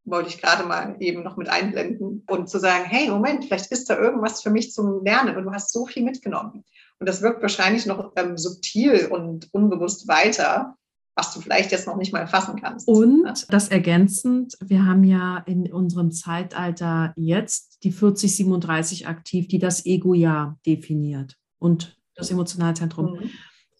[0.05, 3.89] Wollte ich gerade mal eben noch mit einblenden und zu sagen, hey, Moment, vielleicht ist
[3.89, 6.65] da irgendwas für mich zum Lernen und du hast so viel mitgenommen.
[6.99, 10.77] Und das wirkt wahrscheinlich noch ähm, subtil und unbewusst weiter,
[11.17, 12.89] was du vielleicht jetzt noch nicht mal fassen kannst.
[12.89, 19.87] Und das ergänzend, wir haben ja in unserem Zeitalter jetzt die 4037 aktiv, die das
[19.87, 23.13] Ego-Jahr definiert und das Emotionalzentrum.
[23.13, 23.31] Mhm.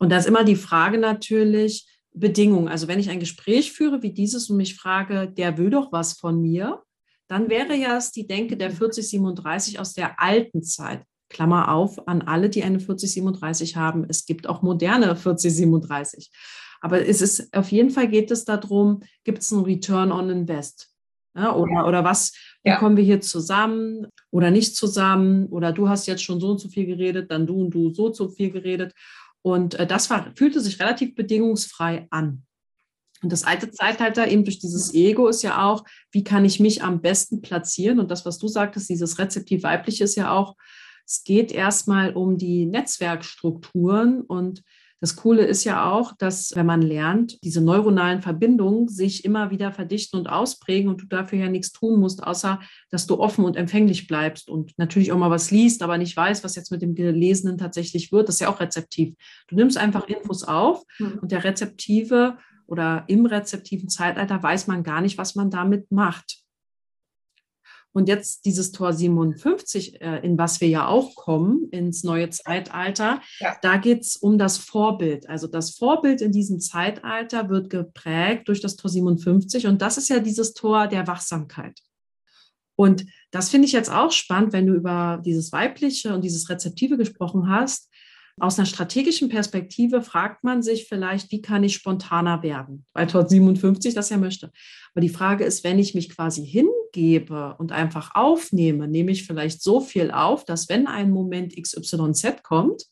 [0.05, 2.69] Und da ist immer die Frage natürlich, Bedingungen.
[2.69, 6.13] Also wenn ich ein Gespräch führe wie dieses und mich frage, der will doch was
[6.13, 6.83] von mir,
[7.27, 11.03] dann wäre ja es die Denke der 4037 aus der alten Zeit.
[11.31, 14.05] Klammer auf an alle, die eine 4037 haben.
[14.07, 16.31] Es gibt auch moderne 4037.
[16.83, 20.91] Aber es ist auf jeden Fall geht es darum, gibt es einen Return on Invest?
[21.35, 22.77] Ja, oder, oder was, wie ja.
[22.77, 25.47] kommen wir hier zusammen oder nicht zusammen?
[25.47, 28.07] Oder du hast jetzt schon so und so viel geredet, dann du und du so
[28.07, 28.93] und so viel geredet.
[29.45, 32.45] Und äh, das war, fühlte sich relativ bedingungsfrei an.
[33.23, 36.83] Und das alte Zeitalter eben durch dieses Ego ist ja auch, wie kann ich mich
[36.83, 38.01] am besten platzieren?
[38.01, 40.57] Und das, was du sagtest, dieses rezeptiv weibliche ist ja auch,
[41.07, 44.63] es geht erstmal um die Netzwerkstrukturen und
[45.05, 49.71] das Coole ist ja auch, dass wenn man lernt, diese neuronalen Verbindungen sich immer wieder
[49.71, 53.55] verdichten und ausprägen und du dafür ja nichts tun musst, außer dass du offen und
[53.55, 56.95] empfänglich bleibst und natürlich auch mal was liest, aber nicht weißt, was jetzt mit dem
[56.95, 58.29] Gelesenen tatsächlich wird.
[58.29, 59.15] Das ist ja auch rezeptiv.
[59.49, 60.83] Du nimmst einfach Infos auf
[61.21, 66.44] und der rezeptive oder im rezeptiven Zeitalter weiß man gar nicht, was man damit macht.
[67.95, 73.21] Und jetzt dieses Tor 57, äh, in was wir ja auch kommen, ins neue Zeitalter,
[73.39, 73.57] ja.
[73.63, 75.29] da geht es um das Vorbild.
[75.29, 80.09] Also das Vorbild in diesem Zeitalter wird geprägt durch das Tor 57 und das ist
[80.09, 81.79] ja dieses Tor der Wachsamkeit.
[82.77, 86.97] Und das finde ich jetzt auch spannend, wenn du über dieses Weibliche und dieses Rezeptive
[86.97, 87.89] gesprochen hast.
[88.41, 92.85] Aus einer strategischen Perspektive fragt man sich vielleicht, wie kann ich spontaner werden?
[92.93, 94.51] Weil Tor 57 das ja möchte.
[94.93, 99.63] Aber die Frage ist, wenn ich mich quasi hingebe und einfach aufnehme, nehme ich vielleicht
[99.63, 102.87] so viel auf, dass wenn ein Moment XYZ kommt,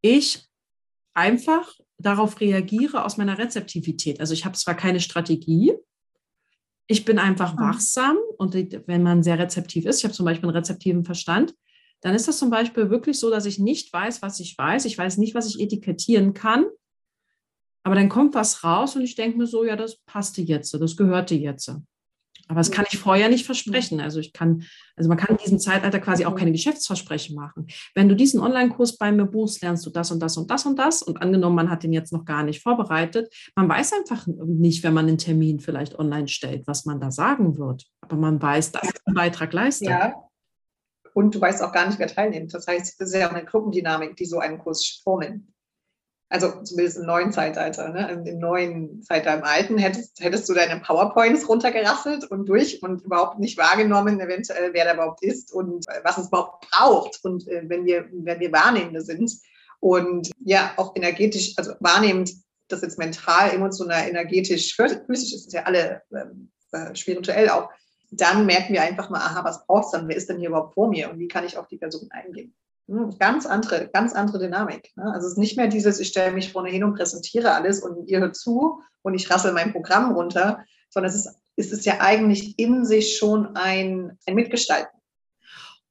[0.00, 0.46] ich
[1.12, 4.20] einfach darauf reagiere aus meiner Rezeptivität.
[4.20, 5.74] Also ich habe zwar keine Strategie,
[6.86, 7.68] ich bin einfach ah.
[7.68, 11.54] wachsam und wenn man sehr rezeptiv ist, ich habe zum Beispiel einen rezeptiven Verstand,
[12.00, 14.84] dann ist das zum Beispiel wirklich so, dass ich nicht weiß, was ich weiß.
[14.86, 16.66] Ich weiß nicht, was ich etikettieren kann.
[17.82, 20.96] Aber dann kommt was raus und ich denke mir so, ja, das passte jetzt, das
[20.96, 21.70] gehörte jetzt.
[22.48, 24.00] Aber das kann ich vorher nicht versprechen.
[24.00, 24.64] Also ich kann,
[24.96, 27.68] also man kann in diesem Zeitalter quasi auch keine Geschäftsversprechen machen.
[27.94, 30.76] Wenn du diesen Online-Kurs bei mir buchst, lernst du das und das und das und
[30.76, 31.00] das.
[31.00, 33.32] Und angenommen, man hat den jetzt noch gar nicht vorbereitet.
[33.54, 37.56] Man weiß einfach nicht, wenn man einen Termin vielleicht online stellt, was man da sagen
[37.56, 37.86] wird.
[38.00, 39.88] Aber man weiß, dass einen Beitrag leistet.
[39.88, 40.14] Ja,
[41.20, 42.54] und du weißt auch gar nicht, wer teilnimmt.
[42.54, 45.54] Das heißt, es ist ja eine Gruppendynamik, die so einen Kurs formen.
[46.30, 47.90] Also zumindest im neuen Zeitalter.
[47.90, 48.22] Ne?
[48.24, 53.38] Im neuen Zeitalter, im alten hättest, hättest du deine PowerPoints runtergerasselt und durch und überhaupt
[53.38, 57.64] nicht wahrgenommen, eventuell, wer da überhaupt ist und äh, was es überhaupt braucht und äh,
[57.66, 59.30] wenn, wir, wenn wir Wahrnehmende sind.
[59.80, 62.32] Und ja, auch energetisch, also wahrnehmend,
[62.68, 67.68] das jetzt mental, emotional, energetisch, physisch ist es ja alle ähm, äh, spirituell auch
[68.10, 70.08] dann merken wir einfach mal, aha, was braucht es dann?
[70.08, 72.54] Wer ist denn hier überhaupt vor mir und wie kann ich auf die Person eingehen?
[72.88, 74.90] Hm, ganz andere, ganz andere Dynamik.
[74.96, 75.04] Ne?
[75.12, 78.08] Also es ist nicht mehr dieses, ich stelle mich vorne hin und präsentiere alles und
[78.08, 82.00] ihr hört zu und ich rassel mein Programm runter, sondern es ist, es ist ja
[82.00, 84.98] eigentlich in sich schon ein, ein Mitgestalten.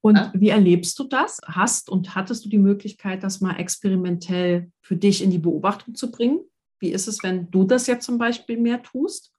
[0.01, 0.31] Und ja?
[0.33, 1.39] wie erlebst du das?
[1.45, 6.11] Hast und hattest du die Möglichkeit, das mal experimentell für dich in die Beobachtung zu
[6.11, 6.39] bringen?
[6.79, 9.33] Wie ist es, wenn du das jetzt zum Beispiel mehr tust?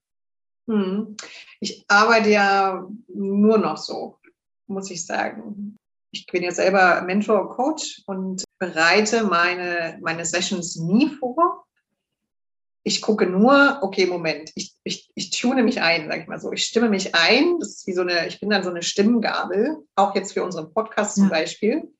[0.70, 1.16] Hm.
[1.58, 4.18] Ich arbeite ja nur noch so,
[4.68, 5.76] muss ich sagen.
[6.12, 11.64] Ich bin ja selber Mentor, Coach und bereite meine, meine Sessions nie vor.
[12.84, 16.52] Ich gucke nur, okay, Moment, ich, ich, ich tune mich ein, sag ich mal so.
[16.52, 17.58] Ich stimme mich ein.
[17.58, 20.72] Das ist wie so eine, ich bin dann so eine Stimmgabel, auch jetzt für unseren
[20.72, 21.30] Podcast zum ja.
[21.30, 21.92] Beispiel.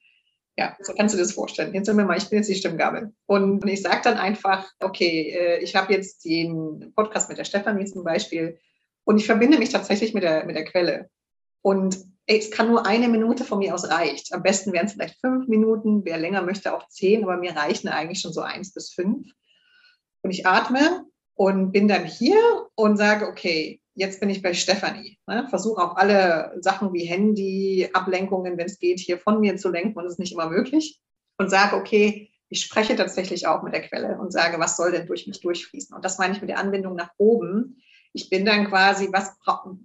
[0.60, 1.72] Ja, so kannst du das vorstellen.
[1.72, 3.14] Jetzt sind wir mal, ich bin jetzt die Stimmgabel.
[3.24, 7.86] Und ich sage dann einfach, okay, äh, ich habe jetzt den Podcast mit der Stefanie
[7.86, 8.58] zum Beispiel
[9.04, 11.08] und ich verbinde mich tatsächlich mit der, mit der Quelle.
[11.62, 14.34] Und ey, es kann nur eine Minute von mir aus reicht.
[14.34, 17.88] Am besten wären es vielleicht fünf Minuten, wer länger möchte auch zehn, aber mir reichen
[17.88, 19.32] eigentlich schon so eins bis fünf.
[20.20, 22.38] Und ich atme und bin dann hier
[22.74, 25.18] und sage, okay, jetzt bin ich bei Stefanie.
[25.26, 25.46] Ne?
[25.48, 29.98] Versuche auch alle Sachen wie Handy, Ablenkungen, wenn es geht, hier von mir zu lenken
[29.98, 31.00] und das ist nicht immer möglich.
[31.38, 35.06] Und sage, okay, ich spreche tatsächlich auch mit der Quelle und sage, was soll denn
[35.06, 35.94] durch mich durchfließen?
[35.94, 37.80] Und das meine ich mit der Anbindung nach oben.
[38.12, 39.36] Ich bin dann quasi, was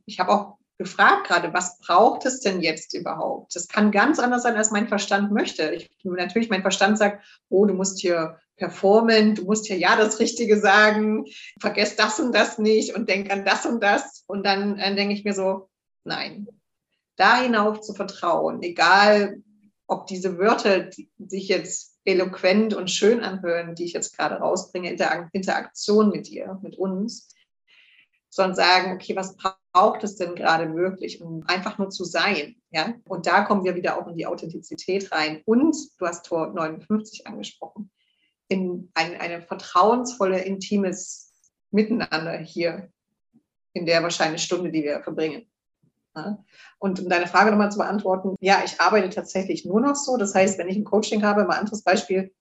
[0.05, 3.55] ich habe auch gefragt gerade, was braucht es denn jetzt überhaupt?
[3.55, 5.71] Das kann ganz anders sein, als mein Verstand möchte.
[5.71, 10.19] Ich, natürlich, mein Verstand sagt, oh, du musst hier performen, du musst hier ja das
[10.19, 11.25] Richtige sagen,
[11.59, 14.23] vergesst das und das nicht und denk an das und das.
[14.27, 15.69] Und dann äh, denke ich mir so,
[16.03, 16.47] nein,
[17.15, 19.41] da hinauf zu vertrauen, egal
[19.87, 24.95] ob diese Wörter die sich jetzt eloquent und schön anhören, die ich jetzt gerade rausbringe,
[25.31, 27.29] Interaktion mit dir, mit uns,
[28.29, 29.35] sondern sagen, okay, was
[29.75, 32.55] braucht es denn gerade wirklich, um einfach nur zu sein?
[32.71, 32.93] Ja?
[33.09, 35.41] Und da kommen wir wieder auch in die Authentizität rein.
[35.43, 37.91] Und du hast Tor 59 angesprochen,
[38.47, 41.33] in ein, eine vertrauensvolle, intimes
[41.71, 42.89] Miteinander hier
[43.73, 45.45] in der wahrscheinlich Stunde, die wir verbringen.
[46.79, 50.15] Und um deine Frage nochmal zu beantworten, ja, ich arbeite tatsächlich nur noch so.
[50.15, 52.31] Das heißt, wenn ich ein Coaching habe, mal ein anderes Beispiel,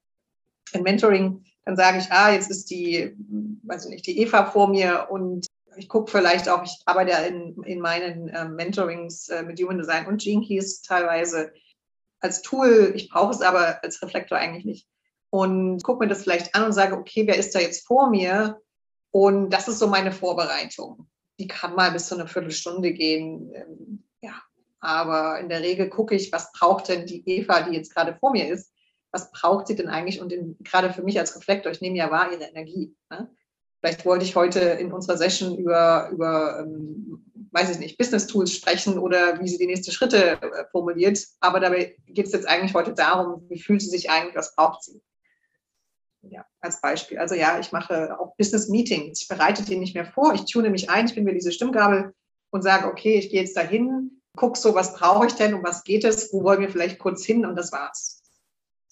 [0.72, 3.16] ein Mentoring, dann sage ich, ah, jetzt ist die,
[3.64, 7.18] weiß ich nicht, die Eva vor mir und ich gucke vielleicht auch, ich arbeite ja
[7.18, 11.52] in, in meinen äh, Mentorings äh, mit Human Design und Gene Keys teilweise
[12.20, 12.92] als Tool.
[12.94, 14.88] Ich brauche es aber als Reflektor eigentlich nicht.
[15.30, 18.60] Und gucke mir das vielleicht an und sage, okay, wer ist da jetzt vor mir?
[19.10, 21.08] Und das ist so meine Vorbereitung.
[21.38, 23.50] Die kann mal bis zu einer Viertelstunde gehen.
[23.54, 24.34] Ähm, ja,
[24.80, 28.30] aber in der Regel gucke ich, was braucht denn die Eva, die jetzt gerade vor
[28.30, 28.72] mir ist?
[29.10, 30.20] Was braucht sie denn eigentlich?
[30.20, 32.94] Und in, gerade für mich als Reflektor, ich nehme ja wahr ihre Energie.
[33.10, 33.28] Ne?
[33.84, 38.54] Vielleicht wollte ich heute in unserer Session über, über ähm, weiß ich nicht, Business Tools
[38.54, 41.22] sprechen oder wie sie die nächsten Schritte äh, formuliert.
[41.40, 44.84] Aber dabei geht es jetzt eigentlich heute darum, wie fühlt sie sich eigentlich, was braucht
[44.84, 45.02] sie?
[46.22, 47.18] Ja, als Beispiel.
[47.18, 49.20] Also ja, ich mache auch Business Meetings.
[49.20, 50.32] Ich bereite die nicht mehr vor.
[50.32, 52.14] Ich tune mich ein, ich bin mir diese Stimmgabel
[52.52, 55.84] und sage, okay, ich gehe jetzt dahin, guck so, was brauche ich denn, um was
[55.84, 58.22] geht es, wo wollen wir vielleicht kurz hin und das war's.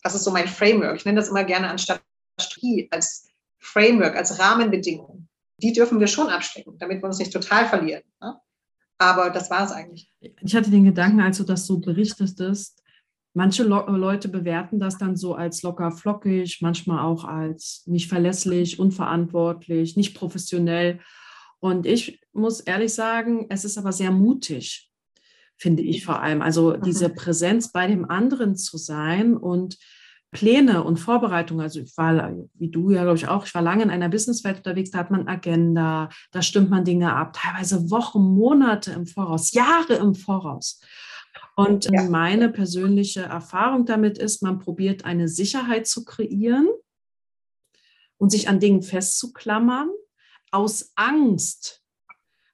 [0.02, 0.96] Das ist so mein Framework.
[0.96, 2.02] Ich nenne das immer gerne anstatt
[2.38, 3.31] Strategie als
[3.62, 8.02] Framework, als Rahmenbedingungen, die dürfen wir schon abstecken, damit wir uns nicht total verlieren.
[8.20, 8.36] Ne?
[8.98, 10.10] Aber das war es eigentlich.
[10.20, 12.82] Ich hatte den Gedanken, als du das so berichtetest,
[13.34, 19.96] manche Leute bewerten das dann so als locker flockig, manchmal auch als nicht verlässlich, unverantwortlich,
[19.96, 21.00] nicht professionell.
[21.60, 24.90] Und ich muss ehrlich sagen, es ist aber sehr mutig,
[25.56, 26.42] finde ich vor allem.
[26.42, 27.14] Also diese mhm.
[27.14, 29.78] Präsenz bei dem anderen zu sein und
[30.32, 33.82] Pläne und Vorbereitungen, also ich war, wie du ja, glaube ich, auch, ich war lange
[33.82, 38.22] in einer Businesswelt unterwegs, da hat man Agenda, da stimmt man Dinge ab, teilweise Wochen,
[38.34, 40.80] Monate im Voraus, Jahre im Voraus.
[41.54, 42.04] Und ja.
[42.08, 46.66] meine persönliche Erfahrung damit ist, man probiert eine Sicherheit zu kreieren
[48.16, 49.90] und sich an Dingen festzuklammern,
[50.50, 51.82] aus Angst.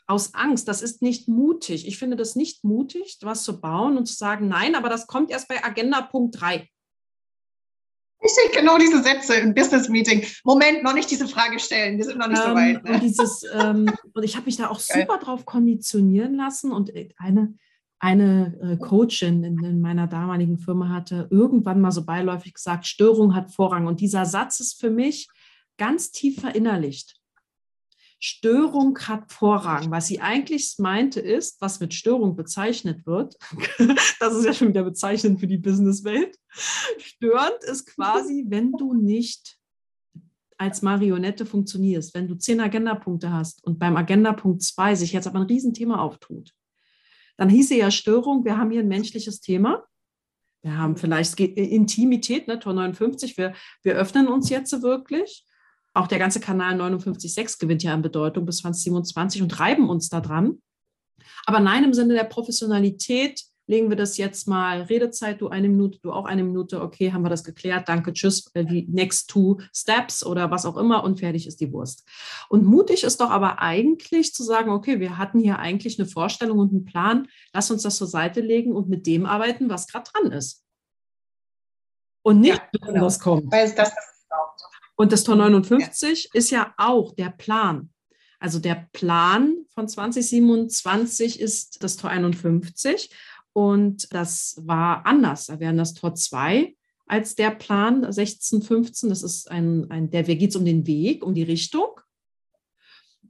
[0.08, 1.86] Aus Angst, das ist nicht mutig.
[1.86, 5.30] Ich finde das nicht mutig, was zu bauen und zu sagen, nein, aber das kommt
[5.30, 6.68] erst bei Agenda Punkt 3.
[8.22, 10.24] Richtig, genau diese Sätze im Business Meeting.
[10.44, 12.84] Moment, noch nicht diese Frage stellen, wir sind noch nicht ähm, so weit.
[12.84, 12.92] Ne?
[12.92, 16.72] Und, dieses, ähm, und ich habe mich da auch super drauf konditionieren lassen.
[16.72, 17.54] Und eine,
[18.00, 23.36] eine äh, Coachin in, in, meiner damaligen Firma hatte irgendwann mal so beiläufig gesagt, Störung
[23.36, 23.86] hat Vorrang.
[23.86, 25.28] Und dieser Satz ist für mich
[25.76, 27.17] ganz tief verinnerlicht.
[28.20, 29.90] Störung hat Vorrang.
[29.90, 33.36] Was sie eigentlich meinte, ist, was mit Störung bezeichnet wird.
[34.20, 36.36] das ist ja schon wieder bezeichnend für die Businesswelt.
[36.98, 39.56] Störend ist quasi, wenn du nicht
[40.56, 45.38] als Marionette funktionierst, wenn du zehn Agendapunkte hast und beim Agendapunkt zwei sich jetzt aber
[45.38, 46.52] ein Riesenthema auftut,
[47.36, 49.84] dann hieße ja Störung, wir haben hier ein menschliches Thema.
[50.62, 53.54] Wir haben vielleicht Intimität, ne, Tor 59, wir,
[53.84, 55.46] wir öffnen uns jetzt wirklich.
[55.98, 60.20] Auch der ganze Kanal 59.6 gewinnt ja an Bedeutung bis 2027 und reiben uns da
[60.20, 60.62] dran.
[61.44, 64.82] Aber nein, im Sinne der Professionalität legen wir das jetzt mal.
[64.82, 66.82] Redezeit, du eine Minute, du auch eine Minute.
[66.82, 67.88] Okay, haben wir das geklärt.
[67.88, 68.48] Danke, tschüss.
[68.54, 72.06] Äh, die next two steps oder was auch immer und fertig ist die Wurst.
[72.48, 76.60] Und mutig ist doch aber eigentlich zu sagen, okay, wir hatten hier eigentlich eine Vorstellung
[76.60, 77.26] und einen Plan.
[77.52, 80.64] Lass uns das zur Seite legen und mit dem arbeiten, was gerade dran ist.
[82.22, 83.04] Und nicht, ja, genau.
[83.04, 83.50] das kommt.
[83.50, 84.17] Weil das, das
[84.98, 86.30] und das Tor 59 ja.
[86.38, 87.90] ist ja auch der Plan.
[88.40, 93.10] Also der Plan von 2027 ist das Tor 51
[93.52, 95.46] und das war anders.
[95.46, 96.74] Da wären das Tor 2
[97.06, 99.08] als der Plan 1615.
[99.08, 102.00] Das ist ein, ein der geht es um den Weg, um die Richtung.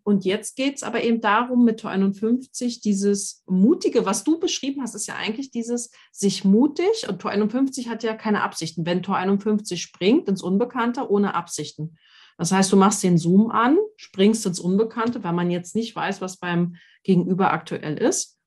[0.08, 4.80] Und jetzt geht es aber eben darum, mit Tor 51 dieses Mutige, was du beschrieben
[4.80, 7.06] hast, ist ja eigentlich dieses sich mutig.
[7.10, 8.86] Und Tor 51 hat ja keine Absichten.
[8.86, 11.98] Wenn Tor 51 springt ins Unbekannte, ohne Absichten.
[12.38, 16.22] Das heißt, du machst den Zoom an, springst ins Unbekannte, weil man jetzt nicht weiß,
[16.22, 18.38] was beim Gegenüber aktuell ist.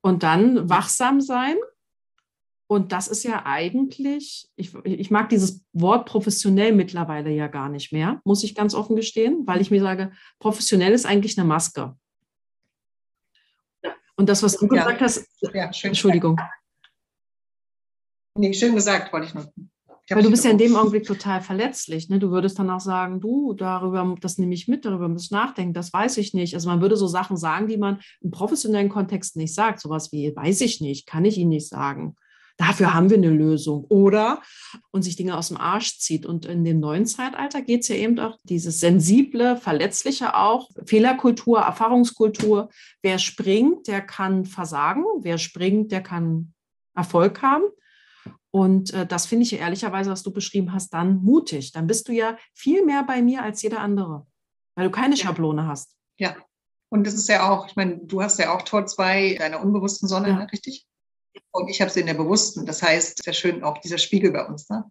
[0.00, 1.56] Und dann wachsam sein
[2.68, 7.92] und das ist ja eigentlich, ich, ich mag dieses Wort professionell mittlerweile ja gar nicht
[7.92, 11.96] mehr, muss ich ganz offen gestehen, weil ich mir sage, professionell ist eigentlich eine Maske.
[14.16, 14.82] Und das, was du ja.
[14.82, 16.36] gesagt hast, ja, Entschuldigung.
[16.36, 16.54] Gesagt.
[18.34, 19.52] Nee, schön gesagt, wollte ich nur.
[20.08, 22.08] Weil du bist ja in dem Augenblick total verletzlich.
[22.08, 22.20] Ne?
[22.20, 25.74] Du würdest dann auch sagen, du, darüber, das nehme ich mit, darüber muss ich nachdenken,
[25.74, 26.54] das weiß ich nicht.
[26.54, 29.80] Also man würde so Sachen sagen, die man im professionellen Kontext nicht sagt.
[29.80, 32.14] Sowas wie, weiß ich nicht, kann ich Ihnen nicht sagen.
[32.56, 33.84] Dafür haben wir eine Lösung.
[33.88, 34.42] Oder
[34.90, 36.24] und sich Dinge aus dem Arsch zieht.
[36.24, 41.60] Und in dem neuen Zeitalter geht es ja eben auch dieses sensible, verletzliche auch, Fehlerkultur,
[41.60, 42.70] Erfahrungskultur.
[43.02, 45.04] Wer springt, der kann versagen.
[45.20, 46.54] Wer springt, der kann
[46.94, 47.64] Erfolg haben.
[48.50, 51.72] Und äh, das finde ich ehrlicherweise, was du beschrieben hast, dann mutig.
[51.72, 54.26] Dann bist du ja viel mehr bei mir als jeder andere,
[54.74, 55.24] weil du keine ja.
[55.24, 55.94] Schablone hast.
[56.18, 56.34] Ja,
[56.88, 60.08] Und das ist ja auch, ich meine, du hast ja auch Tor 2 deiner unbewussten
[60.08, 60.36] Sonne, ja.
[60.36, 60.86] ne, richtig?
[61.50, 62.66] Und ich habe sie in der bewussten.
[62.66, 64.68] Das heißt, sehr schön auch dieser Spiegel bei uns.
[64.68, 64.84] Ne?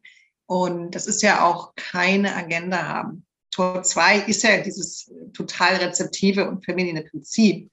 [0.47, 3.25] Und das ist ja auch keine Agenda haben.
[3.51, 7.69] Tor 2 ist ja dieses total rezeptive und feminine Prinzip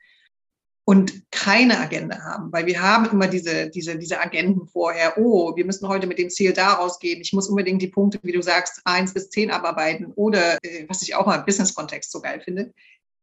[0.85, 5.65] und keine Agenda haben, weil wir haben immer diese, diese, diese Agenden vorher, oh, wir
[5.65, 8.81] müssen heute mit dem Ziel da rausgehen, ich muss unbedingt die Punkte, wie du sagst,
[8.85, 12.73] eins bis zehn abarbeiten oder, äh, was ich auch mal im Business-Kontext so geil finde,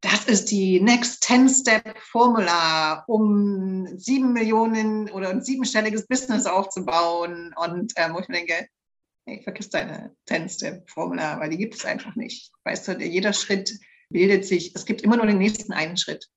[0.02, 7.54] das ist die Next 10-Step-Formula, um sieben Millionen oder ein siebenstelliges Business aufzubauen.
[7.56, 8.68] Und ähm, wo ich mir denke,
[9.26, 12.52] hey, vergiss deine 10-Step-Formula, weil die gibt es einfach nicht.
[12.64, 13.78] Weißt du, jeder Schritt
[14.10, 16.30] bildet sich, es gibt immer nur den nächsten einen Schritt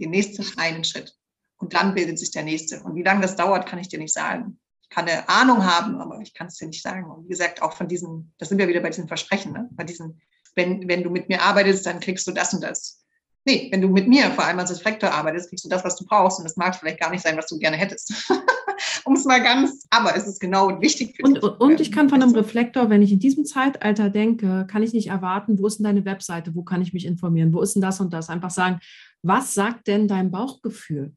[0.00, 1.14] den nächsten einen Schritt.
[1.58, 2.82] Und dann bildet sich der nächste.
[2.82, 4.58] Und wie lange das dauert, kann ich dir nicht sagen.
[4.82, 7.08] Ich kann eine Ahnung haben, aber ich kann es dir nicht sagen.
[7.08, 9.68] Und wie gesagt, auch von diesen, das sind wir wieder bei diesen Versprechen, ne?
[9.72, 10.20] bei diesen,
[10.56, 12.99] wenn, wenn du mit mir arbeitest, dann kriegst du das und das.
[13.46, 16.04] Nee, wenn du mit mir vor allem als Reflektor arbeitest, kriegst du das, was du
[16.04, 16.38] brauchst.
[16.38, 18.30] Und das mag vielleicht gar nicht sein, was du gerne hättest.
[19.04, 21.42] um es mal ganz, aber es ist genau wichtig für und, dich.
[21.42, 25.08] Und ich kann von einem Reflektor, wenn ich in diesem Zeitalter denke, kann ich nicht
[25.08, 28.00] erwarten, wo ist denn deine Webseite, wo kann ich mich informieren, wo ist denn das
[28.00, 28.28] und das?
[28.28, 28.80] Einfach sagen,
[29.22, 31.14] was sagt denn dein Bauchgefühl?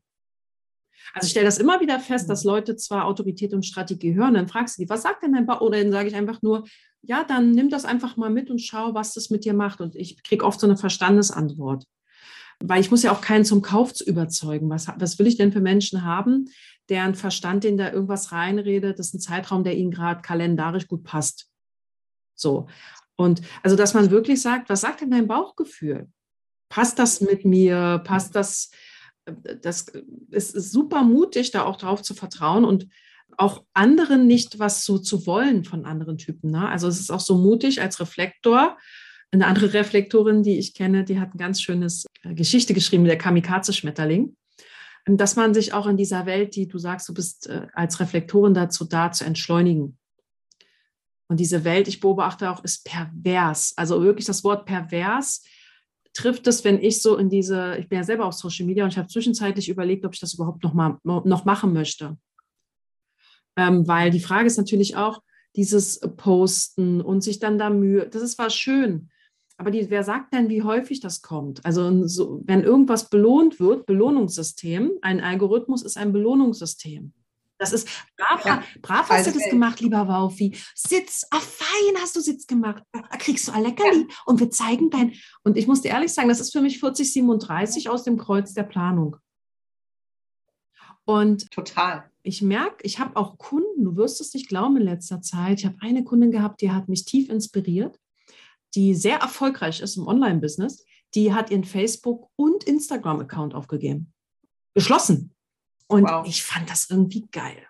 [1.13, 2.51] Also ich stelle das immer wieder fest, dass mhm.
[2.51, 5.61] Leute zwar Autorität und Strategie hören, dann fragst du die, was sagt denn dein Bauch?
[5.61, 6.65] Oder dann sage ich einfach nur,
[7.01, 9.81] ja, dann nimm das einfach mal mit und schau, was das mit dir macht.
[9.81, 11.83] Und ich kriege oft so eine Verstandesantwort.
[12.59, 14.69] Weil ich muss ja auch keinen zum Kauf zu überzeugen.
[14.69, 16.49] Was, was will ich denn für Menschen haben,
[16.89, 21.03] deren Verstand, den da irgendwas reinredet, das ist ein Zeitraum, der ihnen gerade kalendarisch gut
[21.03, 21.49] passt.
[22.35, 22.67] So.
[23.15, 26.07] Und also, dass man wirklich sagt, was sagt denn dein Bauchgefühl?
[26.73, 28.71] passt das mit mir, passt das,
[29.25, 29.85] das
[30.31, 32.87] ist super mutig, da auch drauf zu vertrauen und
[33.37, 36.49] auch anderen nicht was so zu wollen von anderen Typen.
[36.49, 36.67] Ne?
[36.67, 38.75] Also es ist auch so mutig als Reflektor.
[39.33, 43.17] Eine andere Reflektorin, die ich kenne, die hat ein ganz schönes äh, Geschichte geschrieben, der
[43.17, 44.35] Kamikaze-Schmetterling,
[45.07, 48.53] dass man sich auch in dieser Welt, die du sagst, du bist äh, als Reflektorin
[48.53, 49.97] dazu da, zu entschleunigen.
[51.27, 53.73] Und diese Welt, ich beobachte auch, ist pervers.
[53.75, 55.43] Also wirklich das Wort pervers
[56.13, 58.91] trifft es, wenn ich so in diese, ich bin ja selber auf Social Media und
[58.91, 62.19] ich habe zwischenzeitlich überlegt, ob ich das überhaupt noch mal noch machen möchte.
[63.57, 65.23] Ähm, weil die Frage ist natürlich auch,
[65.55, 69.09] dieses Posten und sich dann da Mühe, das ist zwar schön,
[69.57, 71.65] aber die, wer sagt denn, wie häufig das kommt?
[71.65, 77.13] Also so, wenn irgendwas belohnt wird, Belohnungssystem, ein Algorithmus ist ein Belohnungssystem.
[77.59, 77.87] Das ist
[78.17, 78.63] brav, ja.
[78.81, 80.57] brav hast du das gemacht, lieber Waufi.
[80.75, 82.83] Sitz, ah, fein hast du Sitz gemacht.
[82.91, 84.15] Da kriegst du ein Leckerli ja.
[84.25, 85.13] und wir zeigen dein.
[85.43, 88.63] Und ich muss dir ehrlich sagen, das ist für mich 4037 aus dem Kreuz der
[88.63, 89.15] Planung.
[91.05, 92.09] Und total.
[92.23, 95.59] Ich merke, ich habe auch Kunden, du wirst es nicht glauben in letzter Zeit.
[95.59, 97.99] Ich habe eine Kundin gehabt, die hat mich tief inspiriert,
[98.75, 100.85] die sehr erfolgreich ist im Online-Business.
[101.15, 104.13] Die hat ihren Facebook- und Instagram-Account aufgegeben.
[104.73, 105.33] Geschlossen.
[105.87, 106.25] Und wow.
[106.27, 107.67] ich fand das irgendwie geil.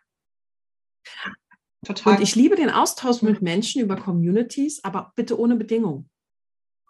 [1.86, 2.16] Total.
[2.16, 6.10] Und ich liebe den Austausch mit Menschen über Communities, aber bitte ohne Bedingung.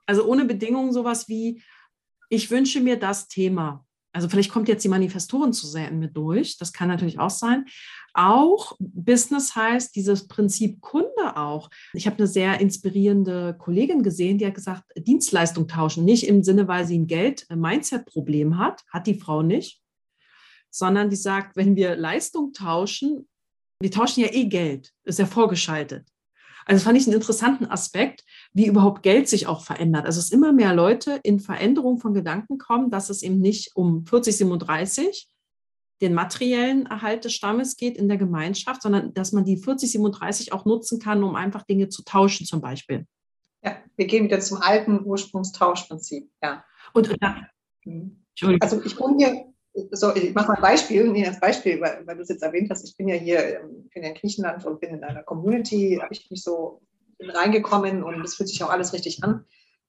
[0.05, 1.64] Also ohne Bedingung sowas wie,
[2.30, 3.86] ich wünsche mir das Thema.
[4.14, 6.57] Also vielleicht kommt jetzt die Manifestoren zu sehr in mir durch.
[6.57, 7.66] Das kann natürlich auch sein.
[8.14, 11.70] Auch Business heißt dieses Prinzip Kunde auch.
[11.93, 16.05] Ich habe eine sehr inspirierende Kollegin gesehen, die hat gesagt, Dienstleistung tauschen.
[16.05, 18.84] Nicht im Sinne, weil sie ein Geld-Mindset-Problem hat.
[18.91, 19.84] Hat die Frau nicht
[20.74, 23.30] sondern die sagt, wenn wir Leistung tauschen,
[23.80, 26.07] wir tauschen ja eh Geld, ist ja vorgeschaltet.
[26.66, 30.05] Also fand ich einen interessanten Aspekt, wie überhaupt Geld sich auch verändert.
[30.05, 34.05] Also es immer mehr Leute in Veränderung von Gedanken kommen, dass es eben nicht um
[34.05, 35.27] 4037
[36.01, 40.65] den materiellen Erhalt des Stammes geht in der Gemeinschaft, sondern dass man die 4037 auch
[40.65, 43.05] nutzen kann, um einfach Dinge zu tauschen zum Beispiel.
[43.63, 46.29] Ja, wir gehen wieder zum alten Ursprungstauschprinzip.
[46.43, 46.63] Ja.
[46.93, 47.47] Und, und da,
[48.59, 49.45] also ich wohne hier
[49.91, 52.69] so, ich mache mal ein Beispiel, nee, als Beispiel, weil, weil du es jetzt erwähnt
[52.69, 55.97] hast, ich bin ja hier ähm, bin ja in Griechenland und bin in einer Community,
[56.01, 56.81] habe ich mich so
[57.30, 59.45] reingekommen und es fühlt sich auch alles richtig an.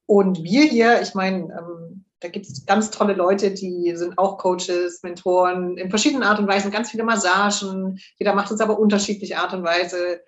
[0.06, 4.38] Und wir hier, ich meine, ähm, da gibt es ganz tolle Leute, die sind auch
[4.38, 7.98] Coaches, Mentoren in verschiedenen Art und Weisen, ganz viele Massagen.
[8.18, 10.20] Jeder macht es aber unterschiedliche Art und Weise.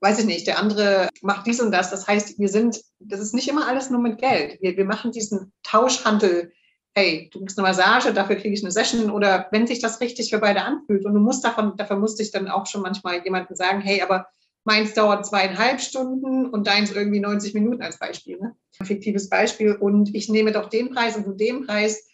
[0.00, 1.90] Weiß ich nicht, der andere macht dies und das.
[1.90, 4.60] Das heißt, wir sind, das ist nicht immer alles nur mit Geld.
[4.60, 6.52] Wir, wir machen diesen Tauschhandel
[6.94, 10.30] hey, du kriegst eine Massage, dafür kriege ich eine Session oder wenn sich das richtig
[10.30, 13.56] für beide anfühlt und du musst davon, dafür musste ich dann auch schon manchmal jemandem
[13.56, 14.26] sagen, hey, aber
[14.64, 18.56] meins dauert zweieinhalb Stunden und deins irgendwie 90 Minuten als Beispiel, ne?
[18.78, 22.08] Ein fiktives Beispiel und ich nehme doch den Preis und du den Preis.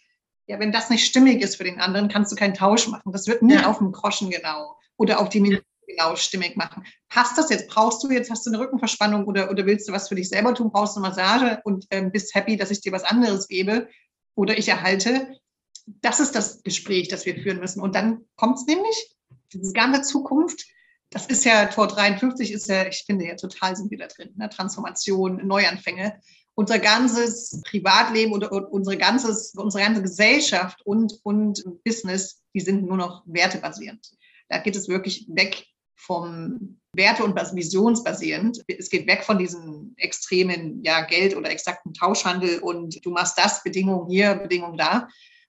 [0.47, 3.11] Ja, wenn das nicht stimmig ist für den anderen, kannst du keinen Tausch machen.
[3.11, 3.67] Das wird nie ja.
[3.67, 6.85] auf dem Groschen genau oder auf die Minute genau stimmig machen.
[7.09, 7.67] Passt das jetzt?
[7.67, 10.53] Brauchst du jetzt, hast du eine Rückenverspannung oder, oder willst du was für dich selber
[10.53, 10.71] tun?
[10.71, 13.87] Brauchst du eine Massage und ähm, bist happy, dass ich dir was anderes gebe?
[14.35, 15.37] oder ich erhalte,
[15.85, 17.81] das ist das Gespräch, das wir führen müssen.
[17.81, 19.15] Und dann kommt es nämlich,
[19.53, 20.65] diese ganze Zukunft,
[21.11, 24.33] das ist ja, Tor 53 ist ja, ich finde ja total sind wir da drin,
[24.37, 24.49] ne?
[24.49, 26.19] Transformation, Neuanfänge.
[26.55, 32.97] Unser ganzes Privatleben und unsere, ganzes, unsere ganze Gesellschaft und, und Business, die sind nur
[32.97, 34.05] noch wertebasierend.
[34.49, 38.63] Da geht es wirklich weg vom Werte- und visionsbasierend.
[38.67, 43.63] Es geht weg von diesem extremen ja, Geld- oder exakten Tauschhandel und du machst das,
[43.63, 45.07] Bedingungen hier, Bedingungen da.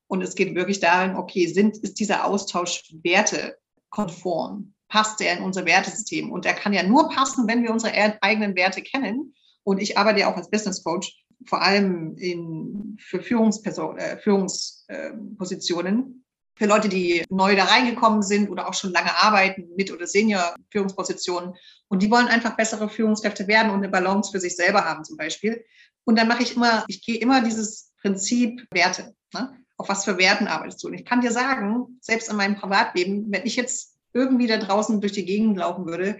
[0.08, 4.74] Und es geht wirklich darum, okay, sind, ist dieser Austausch wertekonform?
[4.93, 6.30] Passt der in unser Wertesystem?
[6.30, 9.34] Und der kann ja nur passen, wenn wir unsere eigenen Werte kennen.
[9.64, 16.26] Und ich arbeite ja auch als Business Coach, vor allem in, für Führungsperson, äh, Führungspositionen
[16.57, 21.55] für Leute, die neu da reingekommen sind oder auch schon lange arbeiten mit oder Senior-Führungspositionen.
[21.88, 25.16] Und die wollen einfach bessere Führungskräfte werden und eine Balance für sich selber haben zum
[25.16, 25.64] Beispiel.
[26.05, 29.14] Und dann mache ich immer, ich gehe immer dieses Prinzip Werte.
[29.32, 29.59] Ne?
[29.78, 30.88] Auf was für Werten arbeitest du?
[30.88, 35.00] Und ich kann dir sagen, selbst in meinem Privatleben, wenn ich jetzt irgendwie da draußen
[35.00, 36.18] durch die Gegend laufen würde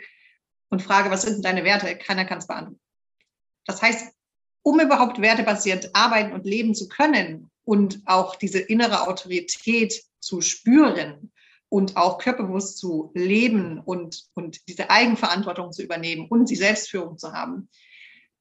[0.69, 1.97] und frage, was sind deine Werte?
[1.97, 2.81] Keiner kann es beantworten.
[3.67, 4.15] Das heißt,
[4.63, 11.33] um überhaupt wertebasiert arbeiten und leben zu können und auch diese innere Autorität zu spüren
[11.69, 17.33] und auch körperbewusst zu leben und, und diese Eigenverantwortung zu übernehmen und die Selbstführung zu
[17.33, 17.69] haben,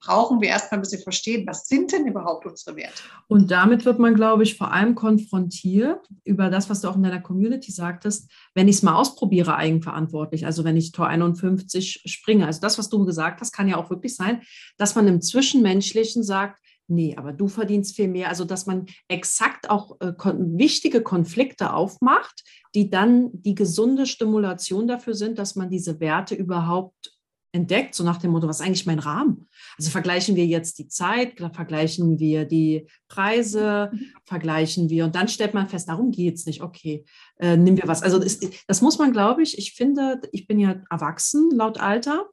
[0.02, 3.04] brauchen wir erstmal ein bisschen verstehen, was sind denn überhaupt unsere Werte?
[3.28, 7.04] Und damit wird man, glaube ich, vor allem konfrontiert über das, was du auch in
[7.04, 12.48] deiner Community sagtest, wenn ich es mal ausprobiere, eigenverantwortlich, also wenn ich Tor 51 springe.
[12.48, 14.42] Also das, was du gesagt hast, kann ja auch wirklich sein,
[14.78, 18.30] dass man im Zwischenmenschlichen sagt, nee, aber du verdienst viel mehr.
[18.30, 22.44] Also, dass man exakt auch äh, kon wichtige Konflikte aufmacht,
[22.76, 27.14] die dann die gesunde Stimulation dafür sind, dass man diese Werte überhaupt
[27.54, 29.50] entdeckt, so nach dem Motto, was ist eigentlich mein Rahmen?
[29.78, 34.00] Also vergleichen wir jetzt die Zeit, vergleichen wir die Preise, mhm.
[34.26, 37.04] vergleichen wir und dann stellt man fest, darum geht es nicht, okay,
[37.40, 38.04] äh, nehmen wir was.
[38.04, 42.30] Also das, das muss man, glaube ich, ich finde, ich bin ja erwachsen laut Alter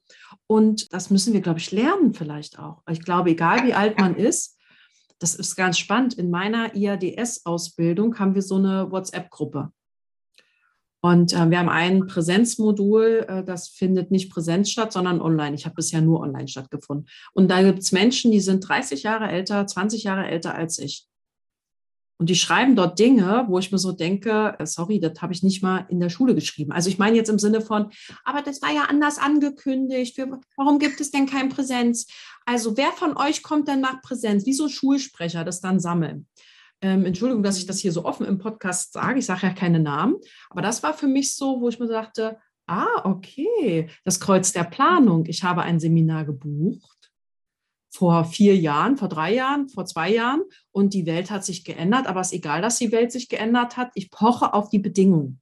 [0.47, 2.83] und das müssen wir, glaube ich, lernen vielleicht auch.
[2.91, 4.59] Ich glaube, egal wie alt man ist,
[5.19, 6.15] das ist ganz spannend.
[6.15, 9.73] In meiner IADS-Ausbildung haben wir so eine WhatsApp-Gruppe.
[11.01, 15.55] Und äh, wir haben ein Präsenzmodul, äh, das findet nicht präsent statt, sondern online.
[15.55, 17.09] Ich habe bisher nur online stattgefunden.
[17.33, 21.07] Und da gibt es Menschen, die sind 30 Jahre älter, 20 Jahre älter als ich.
[22.21, 25.45] Und die schreiben dort Dinge, wo ich mir so denke, äh, sorry, das habe ich
[25.45, 26.73] nicht mal in der Schule geschrieben.
[26.73, 27.91] Also ich meine jetzt im Sinne von,
[28.25, 30.19] aber das war ja anders angekündigt.
[30.57, 32.09] Warum gibt es denn kein Präsenz?
[32.45, 34.47] Also wer von euch kommt denn nach Präsenz?
[34.47, 36.27] Wieso Schulsprecher das dann sammeln?
[36.81, 39.19] Ähm, Entschuldigung, dass ich das hier so offen im Podcast sage.
[39.19, 40.17] Ich sage ja keine Namen.
[40.51, 44.65] Aber das war für mich so, wo ich mir dachte, ah, okay, das Kreuz der
[44.65, 45.27] Planung.
[45.27, 46.99] Ich habe ein Seminar gebucht
[47.91, 52.07] vor vier Jahren, vor drei Jahren, vor zwei Jahren und die Welt hat sich geändert,
[52.07, 53.91] aber es ist egal, dass die Welt sich geändert hat.
[53.95, 55.41] Ich poche auf die Bedingungen.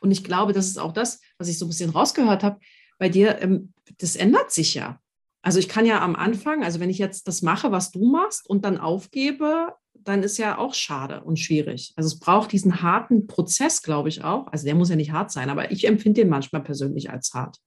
[0.00, 2.58] Und ich glaube, das ist auch das, was ich so ein bisschen rausgehört habe.
[2.98, 4.98] Bei dir, ähm, das ändert sich ja.
[5.42, 8.48] Also ich kann ja am Anfang, also wenn ich jetzt das mache, was du machst
[8.48, 9.74] und dann aufgebe,
[10.04, 11.92] dann ist ja auch schade und schwierig.
[11.96, 14.46] Also es braucht diesen harten Prozess, glaube ich auch.
[14.48, 17.58] Also der muss ja nicht hart sein, aber ich empfinde den manchmal persönlich als hart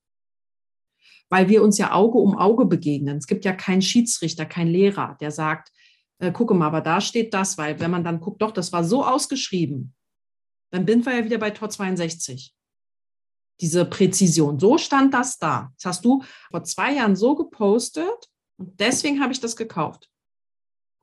[1.30, 3.18] weil wir uns ja Auge um Auge begegnen.
[3.18, 5.72] Es gibt ja keinen Schiedsrichter, keinen Lehrer, der sagt,
[6.20, 8.84] äh, gucke mal, aber da steht das, weil wenn man dann guckt, doch, das war
[8.84, 9.94] so ausgeschrieben,
[10.72, 12.54] dann bin wir ja wieder bei Tor 62.
[13.62, 15.72] Diese Präzision, so stand das da.
[15.78, 20.10] Das hast du vor zwei Jahren so gepostet und deswegen habe ich das gekauft.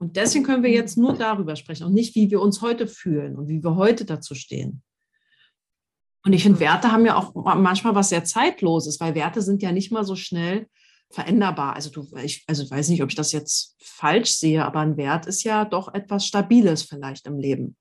[0.03, 3.37] Und deswegen können wir jetzt nur darüber sprechen und nicht, wie wir uns heute fühlen
[3.37, 4.83] und wie wir heute dazu stehen.
[6.25, 9.71] Und ich finde, Werte haben ja auch manchmal was sehr Zeitloses, weil Werte sind ja
[9.71, 10.67] nicht mal so schnell
[11.09, 11.77] veränderbar.
[11.77, 14.97] Also du, ich, also ich weiß nicht, ob ich das jetzt falsch sehe, aber ein
[14.97, 17.77] Wert ist ja doch etwas Stabiles vielleicht im Leben.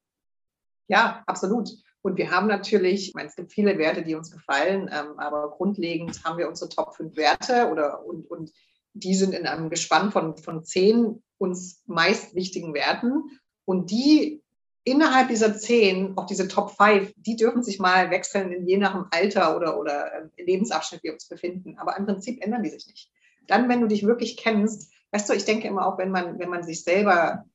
[0.89, 1.71] Ja, absolut.
[2.03, 5.49] Und wir haben natürlich, ich meine, es gibt viele Werte, die uns gefallen, ähm, aber
[5.49, 8.51] grundlegend haben wir unsere Top 5 Werte oder und, und
[8.93, 13.23] die sind in einem Gespann von, von zehn uns meist wichtigen Werten.
[13.65, 14.43] Und die
[14.83, 18.93] innerhalb dieser zehn, auch diese Top 5, die dürfen sich mal wechseln, in je nach
[18.93, 21.77] dem Alter oder, oder äh, Lebensabschnitt wir uns befinden.
[21.77, 23.11] Aber im Prinzip ändern die sich nicht.
[23.47, 26.49] Dann, wenn du dich wirklich kennst, weißt du, ich denke immer auch, wenn man, wenn
[26.49, 27.45] man sich selber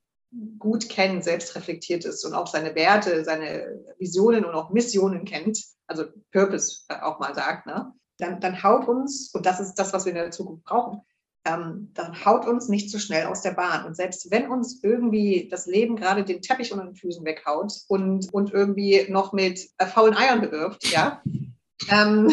[0.59, 5.59] gut kennt, selbst reflektiert ist und auch seine Werte, seine Visionen und auch Missionen kennt,
[5.87, 10.05] also Purpose auch mal sagt, ne, dann, dann haut uns, und das ist das, was
[10.05, 11.03] wir in der Zukunft brauchen,
[11.47, 13.87] ähm, dann haut uns nicht so schnell aus der Bahn.
[13.87, 18.33] Und selbst wenn uns irgendwie das Leben gerade den Teppich unter den Füßen weghaut und,
[18.35, 21.23] und irgendwie noch mit äh, faulen Eiern bewirft, ja,
[21.89, 22.33] ähm,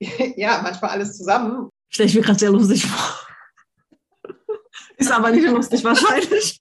[0.36, 1.68] ja, manchmal alles zusammen.
[1.88, 3.18] Stell ich mir gerade sehr lustig vor.
[4.96, 6.60] Ist aber nicht lustig wahrscheinlich.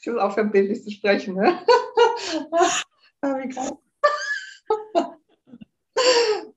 [0.00, 1.34] Ich muss aufhören, bildlich zu sprechen.
[1.34, 1.58] Ne?
[3.22, 3.72] Wie krass.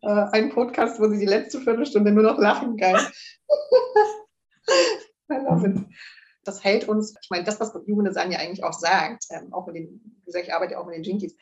[0.01, 2.99] Äh, ein Podcast, wo sie die letzte Viertelstunde nur noch lachen kann.
[6.43, 9.75] Das hält uns, ich meine, das, was Design ja eigentlich auch sagt, ähm, auch mit
[9.75, 11.35] den, wie gesagt, ich arbeite ja auch mit den Jinkies,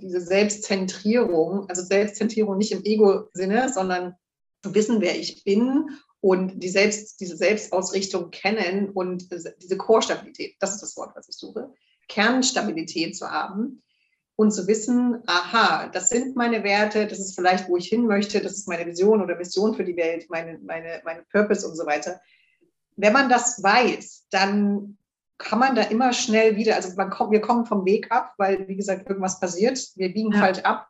[0.00, 4.16] diese Selbstzentrierung, also Selbstzentrierung nicht im Ego-Sinne, sondern
[4.64, 5.90] wissen, wer ich bin
[6.20, 9.30] und die Selbst, diese Selbstausrichtung kennen und
[9.62, 11.72] diese Core-Stabilität, das ist das Wort, was ich suche,
[12.08, 13.82] Kernstabilität zu haben
[14.40, 18.40] und zu wissen, aha, das sind meine Werte, das ist vielleicht, wo ich hin möchte,
[18.40, 21.84] das ist meine Vision oder Mission für die Welt, meine, meine, meine Purpose und so
[21.84, 22.22] weiter.
[22.96, 24.96] Wenn man das weiß, dann
[25.36, 28.66] kann man da immer schnell wieder, also man kommt, wir kommen vom Weg ab, weil,
[28.66, 30.40] wie gesagt, irgendwas passiert, wir biegen ja.
[30.40, 30.88] falsch ab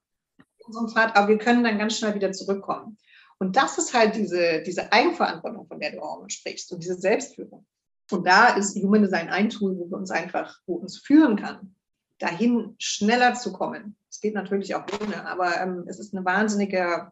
[0.59, 2.99] in unserem Pfad, aber wir können dann ganz schnell wieder zurückkommen.
[3.41, 7.67] Und das ist halt diese, diese Eigenverantwortung, von der du auch sprichst und diese Selbstführung.
[8.13, 11.75] Und da ist Human Design ein Tool, wo wir uns einfach, wo uns führen kann,
[12.21, 13.97] dahin schneller zu kommen.
[14.09, 17.11] Es geht natürlich auch ohne, aber ähm, es ist eine wahnsinnige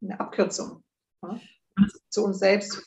[0.00, 0.82] eine Abkürzung
[1.22, 1.38] ja,
[2.08, 2.82] zu uns selbst.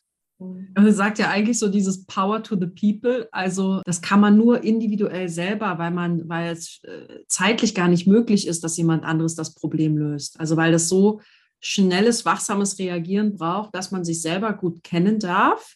[0.74, 3.30] Also sagt ja eigentlich so dieses Power to the People.
[3.32, 8.08] Also das kann man nur individuell selber, weil man, weil es äh, zeitlich gar nicht
[8.08, 10.40] möglich ist, dass jemand anderes das Problem löst.
[10.40, 11.22] Also weil das so
[11.60, 15.76] schnelles, wachsames Reagieren braucht, dass man sich selber gut kennen darf,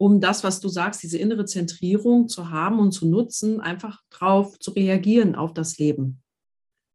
[0.00, 4.58] um das, was du sagst, diese innere Zentrierung zu haben und zu nutzen, einfach drauf
[4.58, 6.22] zu reagieren auf das Leben.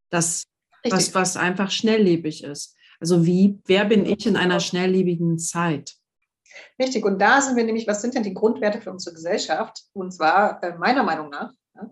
[0.10, 0.46] Das,
[0.90, 2.76] was, was einfach schnelllebig ist.
[3.00, 5.94] Also wie, wer bin ich in einer schnelllebigen Zeit?
[6.82, 9.84] Richtig, und da sind wir nämlich, was sind denn die Grundwerte für unsere Gesellschaft?
[9.94, 11.92] Und zwar, äh, meiner Meinung nach, ja,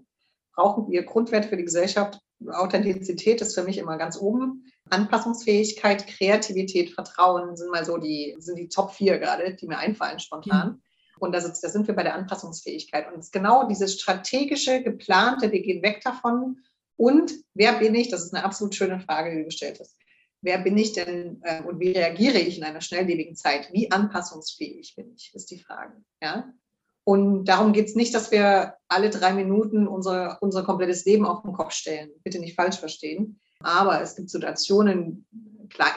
[0.56, 2.20] brauchen wir Grundwerte für die Gesellschaft.
[2.48, 4.66] Authentizität ist für mich immer ganz oben.
[4.90, 10.20] Anpassungsfähigkeit, Kreativität, Vertrauen sind mal so die, sind die Top vier gerade, die mir einfallen
[10.20, 10.70] spontan.
[10.70, 10.82] Mhm.
[11.24, 13.08] Und da sind, sind wir bei der Anpassungsfähigkeit.
[13.08, 16.60] Und es ist genau dieses strategische, geplante, wir gehen weg davon.
[16.98, 18.10] Und wer bin ich?
[18.10, 19.96] Das ist eine absolut schöne Frage, die du gestellt hast.
[20.42, 23.70] Wer bin ich denn äh, und wie reagiere ich in einer schnelllebigen Zeit?
[23.72, 25.94] Wie anpassungsfähig bin ich, ist die Frage.
[26.22, 26.54] Ja?
[27.06, 31.44] Und darum geht es nicht, dass wir alle drei Minuten unser, unser komplettes Leben auf
[31.44, 32.12] den Kopf stellen.
[32.24, 33.40] Bitte nicht falsch verstehen.
[33.62, 35.26] Aber es gibt Situationen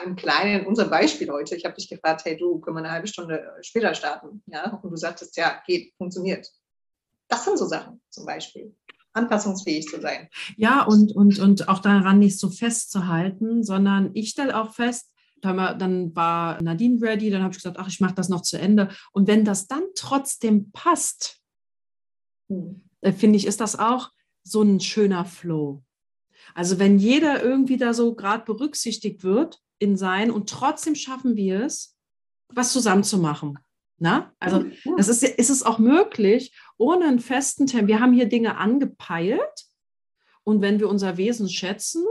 [0.05, 3.07] im Kleinen, unser Beispiel heute, ich habe dich gefragt, hey du, können wir eine halbe
[3.07, 4.41] Stunde später starten?
[4.47, 4.79] Ja?
[4.81, 6.47] Und du sagtest, ja, geht, funktioniert.
[7.27, 8.75] Das sind so Sachen zum Beispiel.
[9.13, 10.29] Anpassungsfähig zu sein.
[10.57, 15.11] Ja, und, und, und auch daran nicht so festzuhalten, sondern ich stelle auch fest,
[15.41, 18.89] dann war Nadine ready, dann habe ich gesagt, ach, ich mache das noch zu Ende.
[19.11, 21.39] Und wenn das dann trotzdem passt,
[22.49, 22.83] hm.
[23.01, 24.11] Äh, finde ich, ist das auch
[24.43, 25.83] so ein schöner Flow.
[26.53, 31.63] Also wenn jeder irgendwie da so gerade berücksichtigt wird in sein und trotzdem schaffen wir
[31.63, 31.97] es,
[32.49, 33.59] was zusammen zu machen.
[33.99, 34.31] Na?
[34.39, 37.87] Also das ist, ist es auch möglich, ohne einen festen Termin.
[37.87, 39.65] Wir haben hier Dinge angepeilt
[40.43, 42.05] und wenn wir unser Wesen schätzen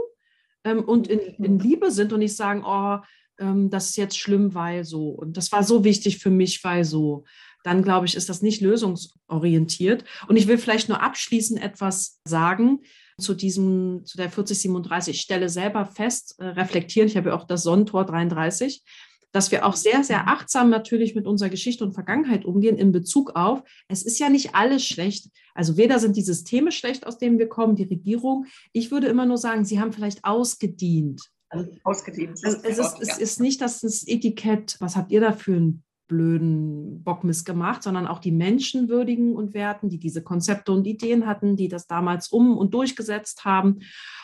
[0.63, 2.99] ähm, und in, in, Liebe sind und nicht sagen, oh,
[3.39, 6.83] ähm, das ist jetzt schlimm, weil so und das war so wichtig für mich, weil
[6.83, 7.23] so,
[7.63, 10.03] dann glaube ich, ist das nicht lösungsorientiert.
[10.27, 12.81] Und ich will vielleicht nur abschließend etwas sagen
[13.19, 15.15] zu diesem, zu der 4037.
[15.15, 18.83] Ich stelle selber fest, äh, reflektieren, ich habe ja auch das Sonnentor 33,
[19.31, 23.35] dass wir auch sehr, sehr achtsam natürlich mit unserer Geschichte und Vergangenheit umgehen in Bezug
[23.35, 25.29] auf, es ist ja nicht alles schlecht.
[25.53, 28.45] Also weder sind die Systeme schlecht, aus denen wir kommen, die Regierung.
[28.71, 31.21] Ich würde immer nur sagen, sie haben vielleicht ausgedient.
[31.49, 32.39] Also, ausgedient.
[32.43, 37.03] Also es, ist, es ist nicht das Etikett, was habt ihr da für einen blöden
[37.03, 41.55] Bockmiss gemacht, sondern auch die Menschen würdigen und werten, die diese Konzepte und Ideen hatten,
[41.55, 43.79] die das damals um und durchgesetzt haben.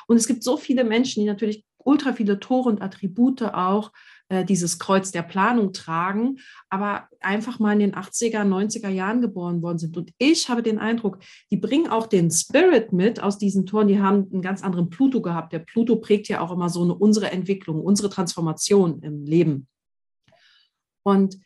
[0.08, 3.92] Und es gibt so viele Menschen, die natürlich ultra viele Tore und Attribute auch
[4.30, 9.62] äh, dieses Kreuz der Planung tragen, aber einfach mal in den 80er, 90er Jahren geboren
[9.62, 9.98] worden sind.
[9.98, 11.20] Und ich habe den Eindruck,
[11.52, 13.88] die bringen auch den Spirit mit aus diesen Toren.
[13.88, 15.54] Die haben einen ganz anderen Pluto gehabt.
[15.54, 19.68] Der Pluto prägt ja auch immer so eine, unsere Entwicklung, unsere Transformation im Leben.
[21.04, 21.38] Und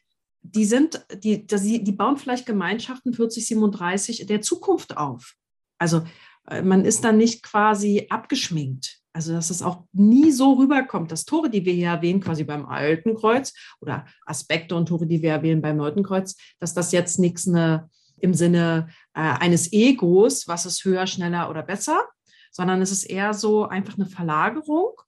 [0.41, 5.33] die sind, die, die, bauen vielleicht Gemeinschaften 40, 37 der Zukunft auf.
[5.77, 6.03] Also
[6.49, 8.99] äh, man ist dann nicht quasi abgeschminkt.
[9.13, 12.67] Also, dass es auch nie so rüberkommt, dass Tore, die wir hier erwähnen, quasi beim
[12.67, 17.17] alten Kreuz oder Aspekte und Tore, die wir erwähnen beim neuen Kreuz, dass das jetzt
[17.17, 22.05] nichts ne, im Sinne äh, eines Egos, was ist höher, schneller oder besser,
[22.51, 25.01] sondern es ist eher so einfach eine Verlagerung.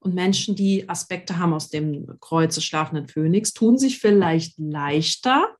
[0.00, 5.56] Und Menschen, die Aspekte haben aus dem Kreuz des schlafenden Phönix, tun sich vielleicht leichter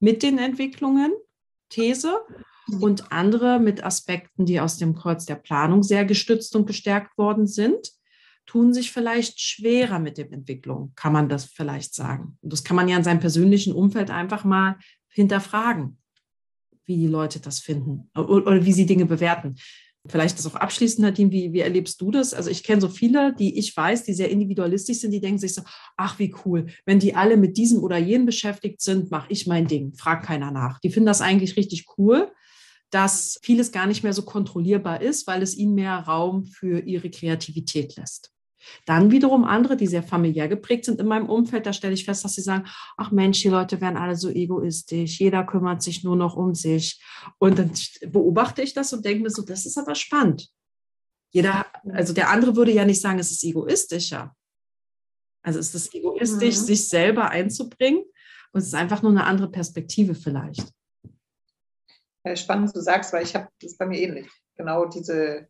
[0.00, 1.12] mit den Entwicklungen,
[1.70, 2.20] These,
[2.80, 7.46] und andere mit Aspekten, die aus dem Kreuz der Planung sehr gestützt und gestärkt worden
[7.46, 7.92] sind,
[8.44, 12.36] tun sich vielleicht schwerer mit der Entwicklung, kann man das vielleicht sagen.
[12.40, 14.76] Und das kann man ja in seinem persönlichen Umfeld einfach mal
[15.08, 15.98] hinterfragen.
[16.88, 19.56] wie die Leute das finden oder wie sie Dinge bewerten.
[20.08, 22.32] Vielleicht das auch abschließend, Nadine, wie, wie erlebst du das?
[22.32, 25.54] Also ich kenne so viele, die ich weiß, die sehr individualistisch sind, die denken sich
[25.54, 25.62] so,
[25.96, 29.66] ach wie cool, wenn die alle mit diesem oder jenem beschäftigt sind, mache ich mein
[29.66, 30.80] Ding, fragt keiner nach.
[30.80, 32.32] Die finden das eigentlich richtig cool,
[32.90, 37.10] dass vieles gar nicht mehr so kontrollierbar ist, weil es ihnen mehr Raum für ihre
[37.10, 38.32] Kreativität lässt.
[38.86, 42.24] Dann wiederum andere, die sehr familiär geprägt sind in meinem Umfeld, da stelle ich fest,
[42.24, 42.66] dass sie sagen,
[42.96, 47.02] ach Mensch, die Leute werden alle so egoistisch, jeder kümmert sich nur noch um sich.
[47.38, 47.70] Und dann
[48.10, 50.48] beobachte ich das und denke mir so, das ist aber spannend.
[51.30, 54.34] Jeder, also der andere würde ja nicht sagen, es ist egoistischer.
[55.42, 56.64] Also ist es egoistisch, mhm.
[56.64, 58.02] sich selber einzubringen
[58.52, 60.72] und es ist einfach nur eine andere Perspektive vielleicht.
[62.34, 64.28] spannend, du sagst, weil ich habe das bei mir ähnlich.
[64.56, 65.48] Genau diese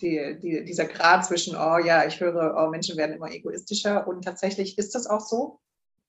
[0.00, 4.24] die, die, dieser Grad zwischen, oh ja, ich höre, oh, Menschen werden immer egoistischer und
[4.24, 5.60] tatsächlich ist das auch so.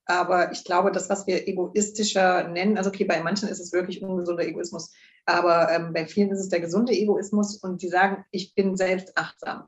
[0.06, 4.02] Aber ich glaube, das, was wir egoistischer nennen, also okay, bei manchen ist es wirklich
[4.02, 4.94] ungesunder Egoismus,
[5.26, 9.18] aber ähm, bei vielen ist es der gesunde Egoismus und die sagen, ich bin selbst
[9.18, 9.68] achtsam.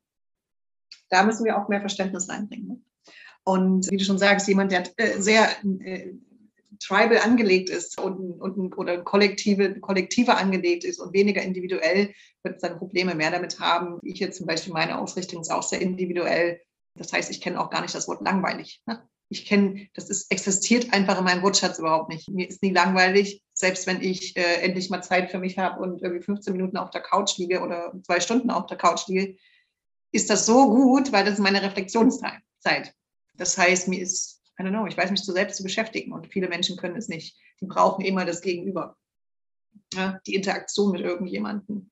[1.09, 2.85] Da müssen wir auch mehr Verständnis reinbringen.
[3.43, 5.47] Und wie du schon sagst, jemand, der äh, sehr
[5.81, 6.13] äh,
[6.79, 12.13] tribal angelegt ist und, und oder kollektive, kollektiver angelegt ist und weniger individuell,
[12.43, 13.99] wird seine Probleme mehr damit haben.
[14.01, 16.61] Ich jetzt zum Beispiel, meine Ausrichtung ist auch sehr individuell.
[16.95, 18.81] Das heißt, ich kenne auch gar nicht das Wort langweilig.
[18.85, 19.01] Ne?
[19.29, 22.27] Ich kenne, das ist, existiert einfach in meinem Wortschatz überhaupt nicht.
[22.29, 26.01] Mir ist nie langweilig, selbst wenn ich äh, endlich mal Zeit für mich habe und
[26.01, 29.35] irgendwie 15 Minuten auf der Couch liege oder zwei Stunden auf der Couch liege,
[30.11, 32.93] ist das so gut, weil das ist meine Reflexionszeit.
[33.35, 36.27] Das heißt, mir ist I don't know, ich weiß mich so selbst zu beschäftigen und
[36.27, 37.37] viele Menschen können es nicht.
[37.61, 38.97] Die brauchen immer das Gegenüber.
[39.93, 41.89] Ja, die Interaktion mit irgendjemandem.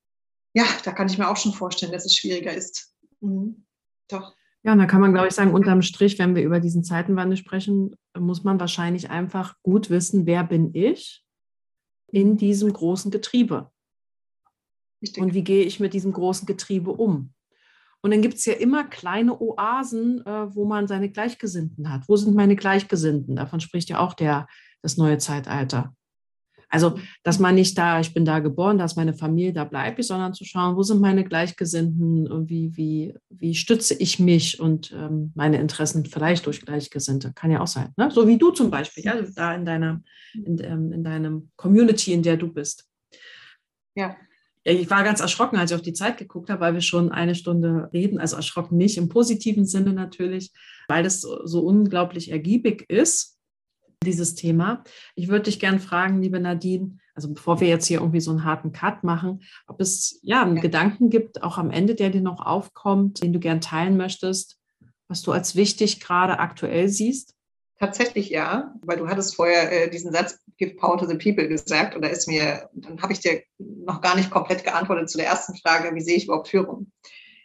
[0.53, 2.93] Ja, da kann ich mir auch schon vorstellen, dass es schwieriger ist.
[3.21, 3.65] Mhm.
[4.09, 4.35] Doch.
[4.63, 7.37] Ja, und da kann man, glaube ich, sagen, unterm Strich, wenn wir über diesen Zeitenwandel
[7.37, 11.23] sprechen, muss man wahrscheinlich einfach gut wissen, wer bin ich
[12.11, 13.71] in diesem großen Getriebe?
[15.17, 17.33] Und wie gehe ich mit diesem großen Getriebe um?
[18.01, 22.07] Und dann gibt es ja immer kleine Oasen, äh, wo man seine Gleichgesinnten hat.
[22.07, 23.35] Wo sind meine Gleichgesinnten?
[23.35, 24.47] Davon spricht ja auch der,
[24.81, 25.93] das neue Zeitalter.
[26.69, 30.01] Also, dass man nicht da, ich bin da geboren, da ist meine Familie, da bleibe
[30.01, 34.59] ich, sondern zu schauen, wo sind meine Gleichgesinnten und wie, wie, wie stütze ich mich
[34.59, 37.31] und ähm, meine Interessen vielleicht durch Gleichgesinnte.
[37.33, 37.93] Kann ja auch sein.
[37.95, 38.11] Ne?
[38.11, 40.01] So wie du zum Beispiel, ja, da in deiner,
[40.33, 42.85] in, ähm, in deinem Community, in der du bist.
[43.95, 44.17] Ja
[44.73, 47.35] ich war ganz erschrocken, als ich auf die Zeit geguckt habe, weil wir schon eine
[47.35, 48.19] Stunde reden.
[48.19, 50.51] Also erschrocken nicht im positiven Sinne natürlich,
[50.87, 53.37] weil es so, so unglaublich ergiebig ist,
[54.03, 54.83] dieses Thema.
[55.15, 58.43] Ich würde dich gerne fragen, liebe Nadine, also bevor wir jetzt hier irgendwie so einen
[58.43, 60.61] harten Cut machen, ob es ja einen ja.
[60.61, 64.59] Gedanken gibt, auch am Ende, der dir noch aufkommt, den du gern teilen möchtest,
[65.07, 67.36] was du als wichtig gerade aktuell siehst?
[67.79, 71.95] Tatsächlich ja, weil du hattest vorher äh, diesen Satz Give Power to the People gesagt
[71.95, 75.27] und da ist mir, dann habe ich dir noch gar nicht komplett geantwortet zu der
[75.27, 76.91] ersten Frage, wie sehe ich überhaupt Führung?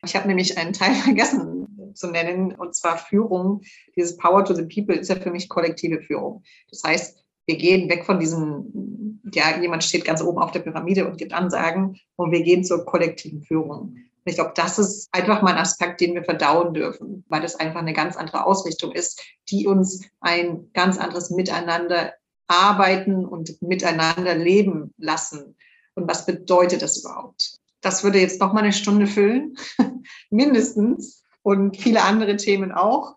[0.04, 3.60] Ich habe nämlich einen Teil vergessen zu nennen und zwar Führung.
[3.96, 6.42] Dieses Power to the People ist ja für mich kollektive Führung.
[6.70, 11.06] Das heißt, wir gehen weg von diesem, ja, jemand steht ganz oben auf der Pyramide
[11.06, 13.96] und gibt Ansagen und wir gehen zur kollektiven Führung.
[14.24, 17.80] Ich glaube, das ist einfach mal ein Aspekt, den wir verdauen dürfen, weil das einfach
[17.80, 22.12] eine ganz andere Ausrichtung ist, die uns ein ganz anderes Miteinander
[22.46, 25.56] arbeiten und miteinander leben lassen.
[25.94, 27.58] Und was bedeutet das überhaupt?
[27.80, 29.56] Das würde jetzt noch mal eine Stunde füllen,
[30.30, 33.16] mindestens, und viele andere Themen auch.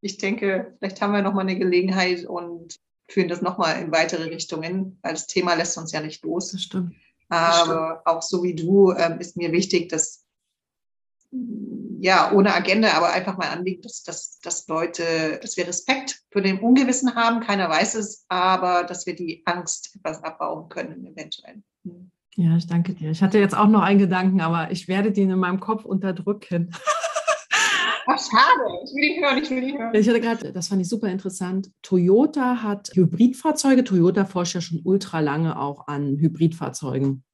[0.00, 2.76] Ich denke, vielleicht haben wir noch mal eine Gelegenheit und
[3.08, 6.52] führen das noch mal in weitere Richtungen, weil das Thema lässt uns ja nicht los.
[6.52, 6.94] Das stimmt.
[7.28, 10.25] Aber auch so wie du ähm, ist mir wichtig, dass
[12.00, 16.42] ja, ohne Agenda, aber einfach mal anliegen, dass, dass, dass Leute, dass wir Respekt für
[16.42, 21.62] den Ungewissen haben, keiner weiß es, aber dass wir die Angst etwas abbauen können, eventuell.
[21.84, 22.10] Hm.
[22.36, 23.10] Ja, ich danke dir.
[23.10, 26.70] Ich hatte jetzt auch noch einen Gedanken, aber ich werde den in meinem Kopf unterdrücken.
[28.08, 28.84] Ach, schade.
[28.84, 29.94] Ich will ihn hören, ich will ihn hören.
[29.94, 31.70] Ich hatte gerade, das fand ich super interessant.
[31.82, 33.84] Toyota hat Hybridfahrzeuge.
[33.84, 37.24] Toyota forscht ja schon ultra lange auch an Hybridfahrzeugen.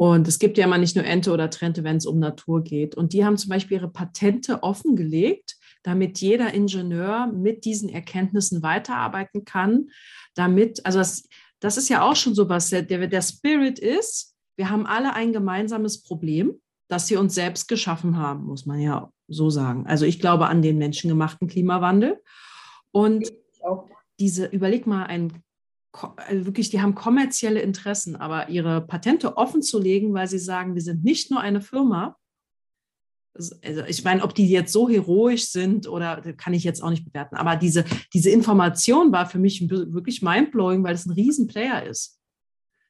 [0.00, 2.94] Und es gibt ja immer nicht nur Ente oder Trente, wenn es um Natur geht.
[2.94, 9.44] Und die haben zum Beispiel ihre Patente offengelegt, damit jeder Ingenieur mit diesen Erkenntnissen weiterarbeiten
[9.44, 9.90] kann.
[10.34, 11.28] Damit, also das,
[11.58, 15.34] das ist ja auch schon so was, der, der Spirit ist, wir haben alle ein
[15.34, 16.54] gemeinsames Problem,
[16.88, 19.86] das wir uns selbst geschaffen haben, muss man ja so sagen.
[19.86, 22.22] Also ich glaube an den menschengemachten Klimawandel.
[22.90, 23.30] Und
[24.18, 25.42] diese, überleg mal, ein
[25.92, 30.74] also wirklich, die haben kommerzielle Interessen, aber ihre Patente offen zu legen, weil sie sagen,
[30.74, 32.16] wir sind nicht nur eine Firma.
[33.34, 37.04] Also ich meine, ob die jetzt so heroisch sind oder kann ich jetzt auch nicht
[37.04, 42.20] bewerten, aber diese, diese Information war für mich wirklich mindblowing, weil es ein Riesenplayer ist.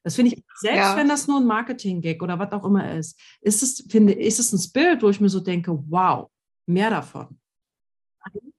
[0.02, 0.96] Das finde ich, selbst ja.
[0.96, 4.52] wenn das nur ein Marketing-Gag oder was auch immer ist, ist es, finde, ist es
[4.52, 6.30] ein Spirit, wo ich mir so denke, wow,
[6.66, 7.39] mehr davon.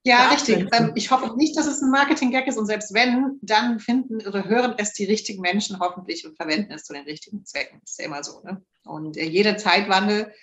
[0.04, 0.68] Ja, richtig.
[0.74, 4.46] Ähm, ich hoffe nicht, dass es ein Marketing-Gag ist und selbst wenn, dann finden oder
[4.46, 7.80] hören es die richtigen Menschen hoffentlich und verwenden es zu den richtigen Zwecken.
[7.82, 8.42] Das ist ja immer so.
[8.42, 8.64] Ne?
[8.86, 10.34] Und äh, jeder Zeitwandel,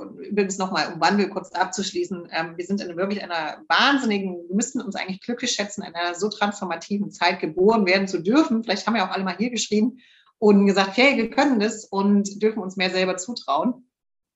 [0.00, 4.54] und übrigens nochmal, um Wandel kurz abzuschließen, ähm, wir sind in wirklich einer wahnsinnigen, wir
[4.54, 8.62] müssten uns eigentlich glücklich schätzen, in einer so transformativen Zeit geboren werden zu dürfen.
[8.62, 9.98] Vielleicht haben wir auch alle mal hier geschrieben
[10.38, 13.85] und gesagt, hey, wir können das und dürfen uns mehr selber zutrauen.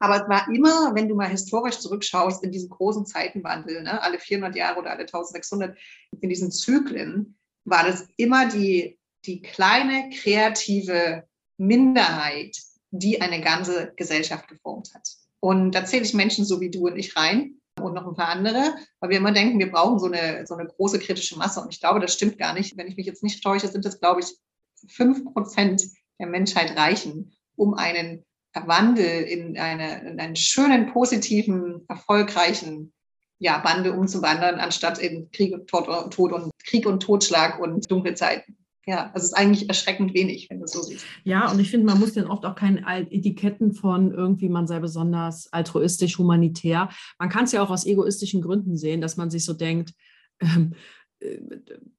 [0.00, 4.18] Aber es war immer, wenn du mal historisch zurückschaust, in diesem großen Zeitenwandel, ne, alle
[4.18, 5.76] 400 Jahre oder alle 1600,
[6.20, 11.24] in diesen Zyklen, war das immer die, die kleine kreative
[11.58, 12.56] Minderheit,
[12.90, 15.06] die eine ganze Gesellschaft geformt hat.
[15.38, 18.28] Und da zähle ich Menschen so wie du und ich rein und noch ein paar
[18.28, 21.60] andere, weil wir immer denken, wir brauchen so eine, so eine große kritische Masse.
[21.60, 22.76] Und ich glaube, das stimmt gar nicht.
[22.78, 24.34] Wenn ich mich jetzt nicht täusche, sind das, glaube ich,
[24.88, 25.82] fünf Prozent
[26.18, 28.24] der Menschheit reichen, um einen
[28.54, 32.92] Wandel in, eine, in einen schönen, positiven, erfolgreichen
[33.40, 38.14] ja, Wandel umzuwandern, anstatt in Krieg und Tod, Tod und Krieg und Totschlag und dunkle
[38.14, 38.56] Zeiten.
[38.86, 41.04] Ja, also es ist eigentlich erschreckend wenig, wenn du so siehst.
[41.24, 44.78] Ja, und ich finde, man muss dann oft auch keine Etiketten von irgendwie, man sei
[44.78, 46.90] besonders altruistisch, humanitär.
[47.18, 49.94] Man kann es ja auch aus egoistischen Gründen sehen, dass man sich so denkt,
[50.40, 50.74] ähm,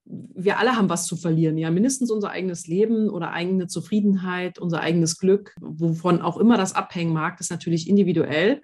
[0.06, 4.82] wir alle haben was zu verlieren, ja, mindestens unser eigenes Leben oder eigene Zufriedenheit, unser
[4.82, 8.62] eigenes Glück, wovon auch immer das abhängen mag, ist natürlich individuell.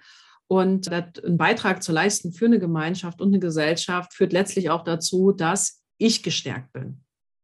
[0.47, 5.31] Und einen Beitrag zu leisten für eine Gemeinschaft und eine Gesellschaft führt letztlich auch dazu,
[5.31, 7.01] dass ich gestärkt bin.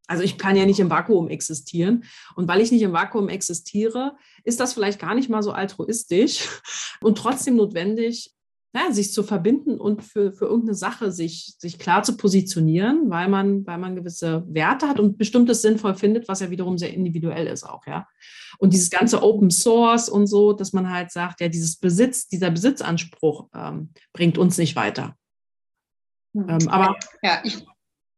[0.07, 2.03] Also ich kann ja nicht im Vakuum existieren.
[2.35, 6.47] Und weil ich nicht im Vakuum existiere, ist das vielleicht gar nicht mal so altruistisch
[7.01, 8.33] und trotzdem notwendig,
[8.75, 13.29] ja, sich zu verbinden und für, für irgendeine Sache sich, sich klar zu positionieren, weil
[13.29, 17.45] man, weil man gewisse Werte hat und bestimmtes sinnvoll findet, was ja wiederum sehr individuell
[17.45, 18.07] ist auch, ja.
[18.57, 22.49] Und dieses ganze Open Source und so, dass man halt sagt, ja, dieses Besitz, dieser
[22.49, 25.15] Besitzanspruch ähm, bringt uns nicht weiter.
[26.33, 26.49] Hm.
[26.49, 27.65] Ähm, aber ja, ich,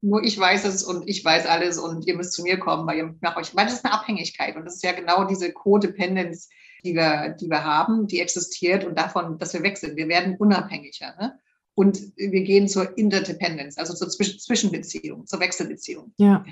[0.01, 2.97] nur ich weiß es und ich weiß alles und ihr müsst zu mir kommen, weil
[2.97, 6.47] ihr nach euch, weil das ist eine Abhängigkeit und das ist ja genau diese Codependence,
[6.85, 9.97] die wir, die wir haben, die existiert und davon, dass wir weg sind.
[9.97, 11.15] Wir werden unabhängiger.
[11.19, 11.39] Ne?
[11.73, 16.13] Und wir gehen zur Interdependence, also zur Zwisch Zwischenbeziehung, zur Wechselbeziehung.
[16.17, 16.45] Ja.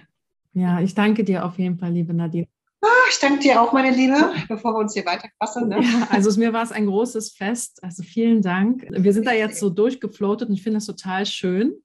[0.54, 2.48] ja, ich danke dir auf jeden Fall, liebe Nadine.
[2.82, 5.70] Ah, ich danke dir auch, meine Liebe, bevor wir uns hier weiterquasseln.
[5.70, 5.82] Ne?
[5.82, 7.82] Ja, also mir war es ein großes Fest.
[7.82, 8.86] Also vielen Dank.
[8.90, 11.76] Wir sind da jetzt so durchgefloatet und ich finde das total schön.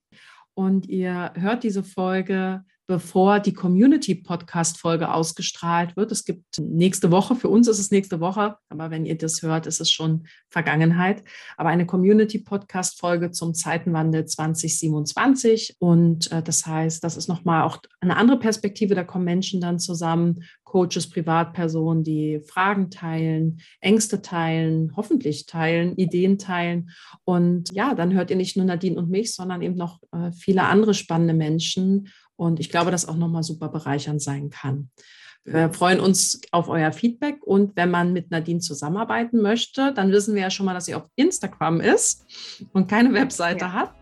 [0.54, 6.10] Und ihr hört diese Folge bevor die Community-Podcast-Folge ausgestrahlt wird.
[6.10, 9.66] Es gibt nächste Woche, für uns ist es nächste Woche, aber wenn ihr das hört,
[9.66, 11.22] ist es schon Vergangenheit.
[11.58, 15.76] Aber eine Community-Podcast-Folge zum Zeitenwandel 2027.
[15.78, 18.94] Und äh, das heißt, das ist nochmal auch eine andere Perspektive.
[18.94, 26.38] Da kommen Menschen dann zusammen, Coaches, Privatpersonen, die Fragen teilen, Ängste teilen, hoffentlich teilen, Ideen
[26.38, 26.90] teilen.
[27.24, 30.64] Und ja, dann hört ihr nicht nur Nadine und mich, sondern eben noch äh, viele
[30.64, 32.08] andere spannende Menschen
[32.38, 34.90] und ich glaube, dass auch nochmal super bereichernd sein kann.
[35.44, 40.34] Wir freuen uns auf euer Feedback und wenn man mit Nadine zusammenarbeiten möchte, dann wissen
[40.34, 42.26] wir ja schon mal, dass sie auf Instagram ist
[42.72, 43.72] und keine Webseite ja.
[43.72, 43.94] hat.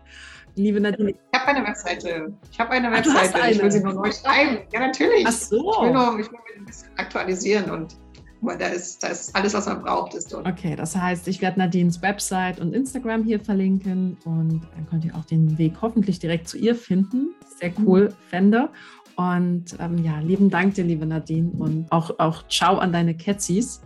[0.55, 1.11] Liebe Nadine.
[1.11, 2.33] Ich habe eine Webseite.
[2.51, 3.41] Ich habe eine Webseite.
[3.41, 3.55] Eine.
[3.55, 4.59] Ich will sie nur neu schreiben.
[4.73, 5.25] Ja, natürlich.
[5.25, 5.55] Ach so.
[5.55, 7.97] Ich will nur, ich will ein bisschen aktualisieren und
[8.41, 10.47] weil da ist, da ist alles, was man braucht, ist dort.
[10.47, 15.15] Okay, das heißt, ich werde Nadines Website und Instagram hier verlinken und dann könnt ihr
[15.15, 17.33] auch den Weg hoffentlich direkt zu ihr finden.
[17.59, 18.29] Sehr cool, mhm.
[18.29, 18.69] fände.
[19.15, 21.51] Und ähm, ja, lieben Dank dir, liebe Nadine.
[21.57, 23.81] Und auch, auch ciao an deine Kätzis,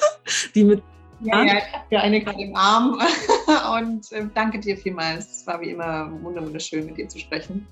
[0.54, 0.82] die mit.
[1.20, 2.98] Ja, ja, ich habe ja eine gerade im Arm.
[3.80, 5.40] und äh, danke dir vielmals.
[5.40, 7.66] Es war wie immer wunderschön, mit dir zu sprechen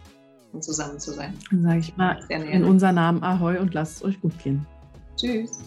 [0.53, 1.35] und zusammen zu sein.
[1.51, 4.67] Dann sage ich mal in unser Namen Ahoi und lasst es euch gut gehen.
[5.17, 5.61] Tschüss.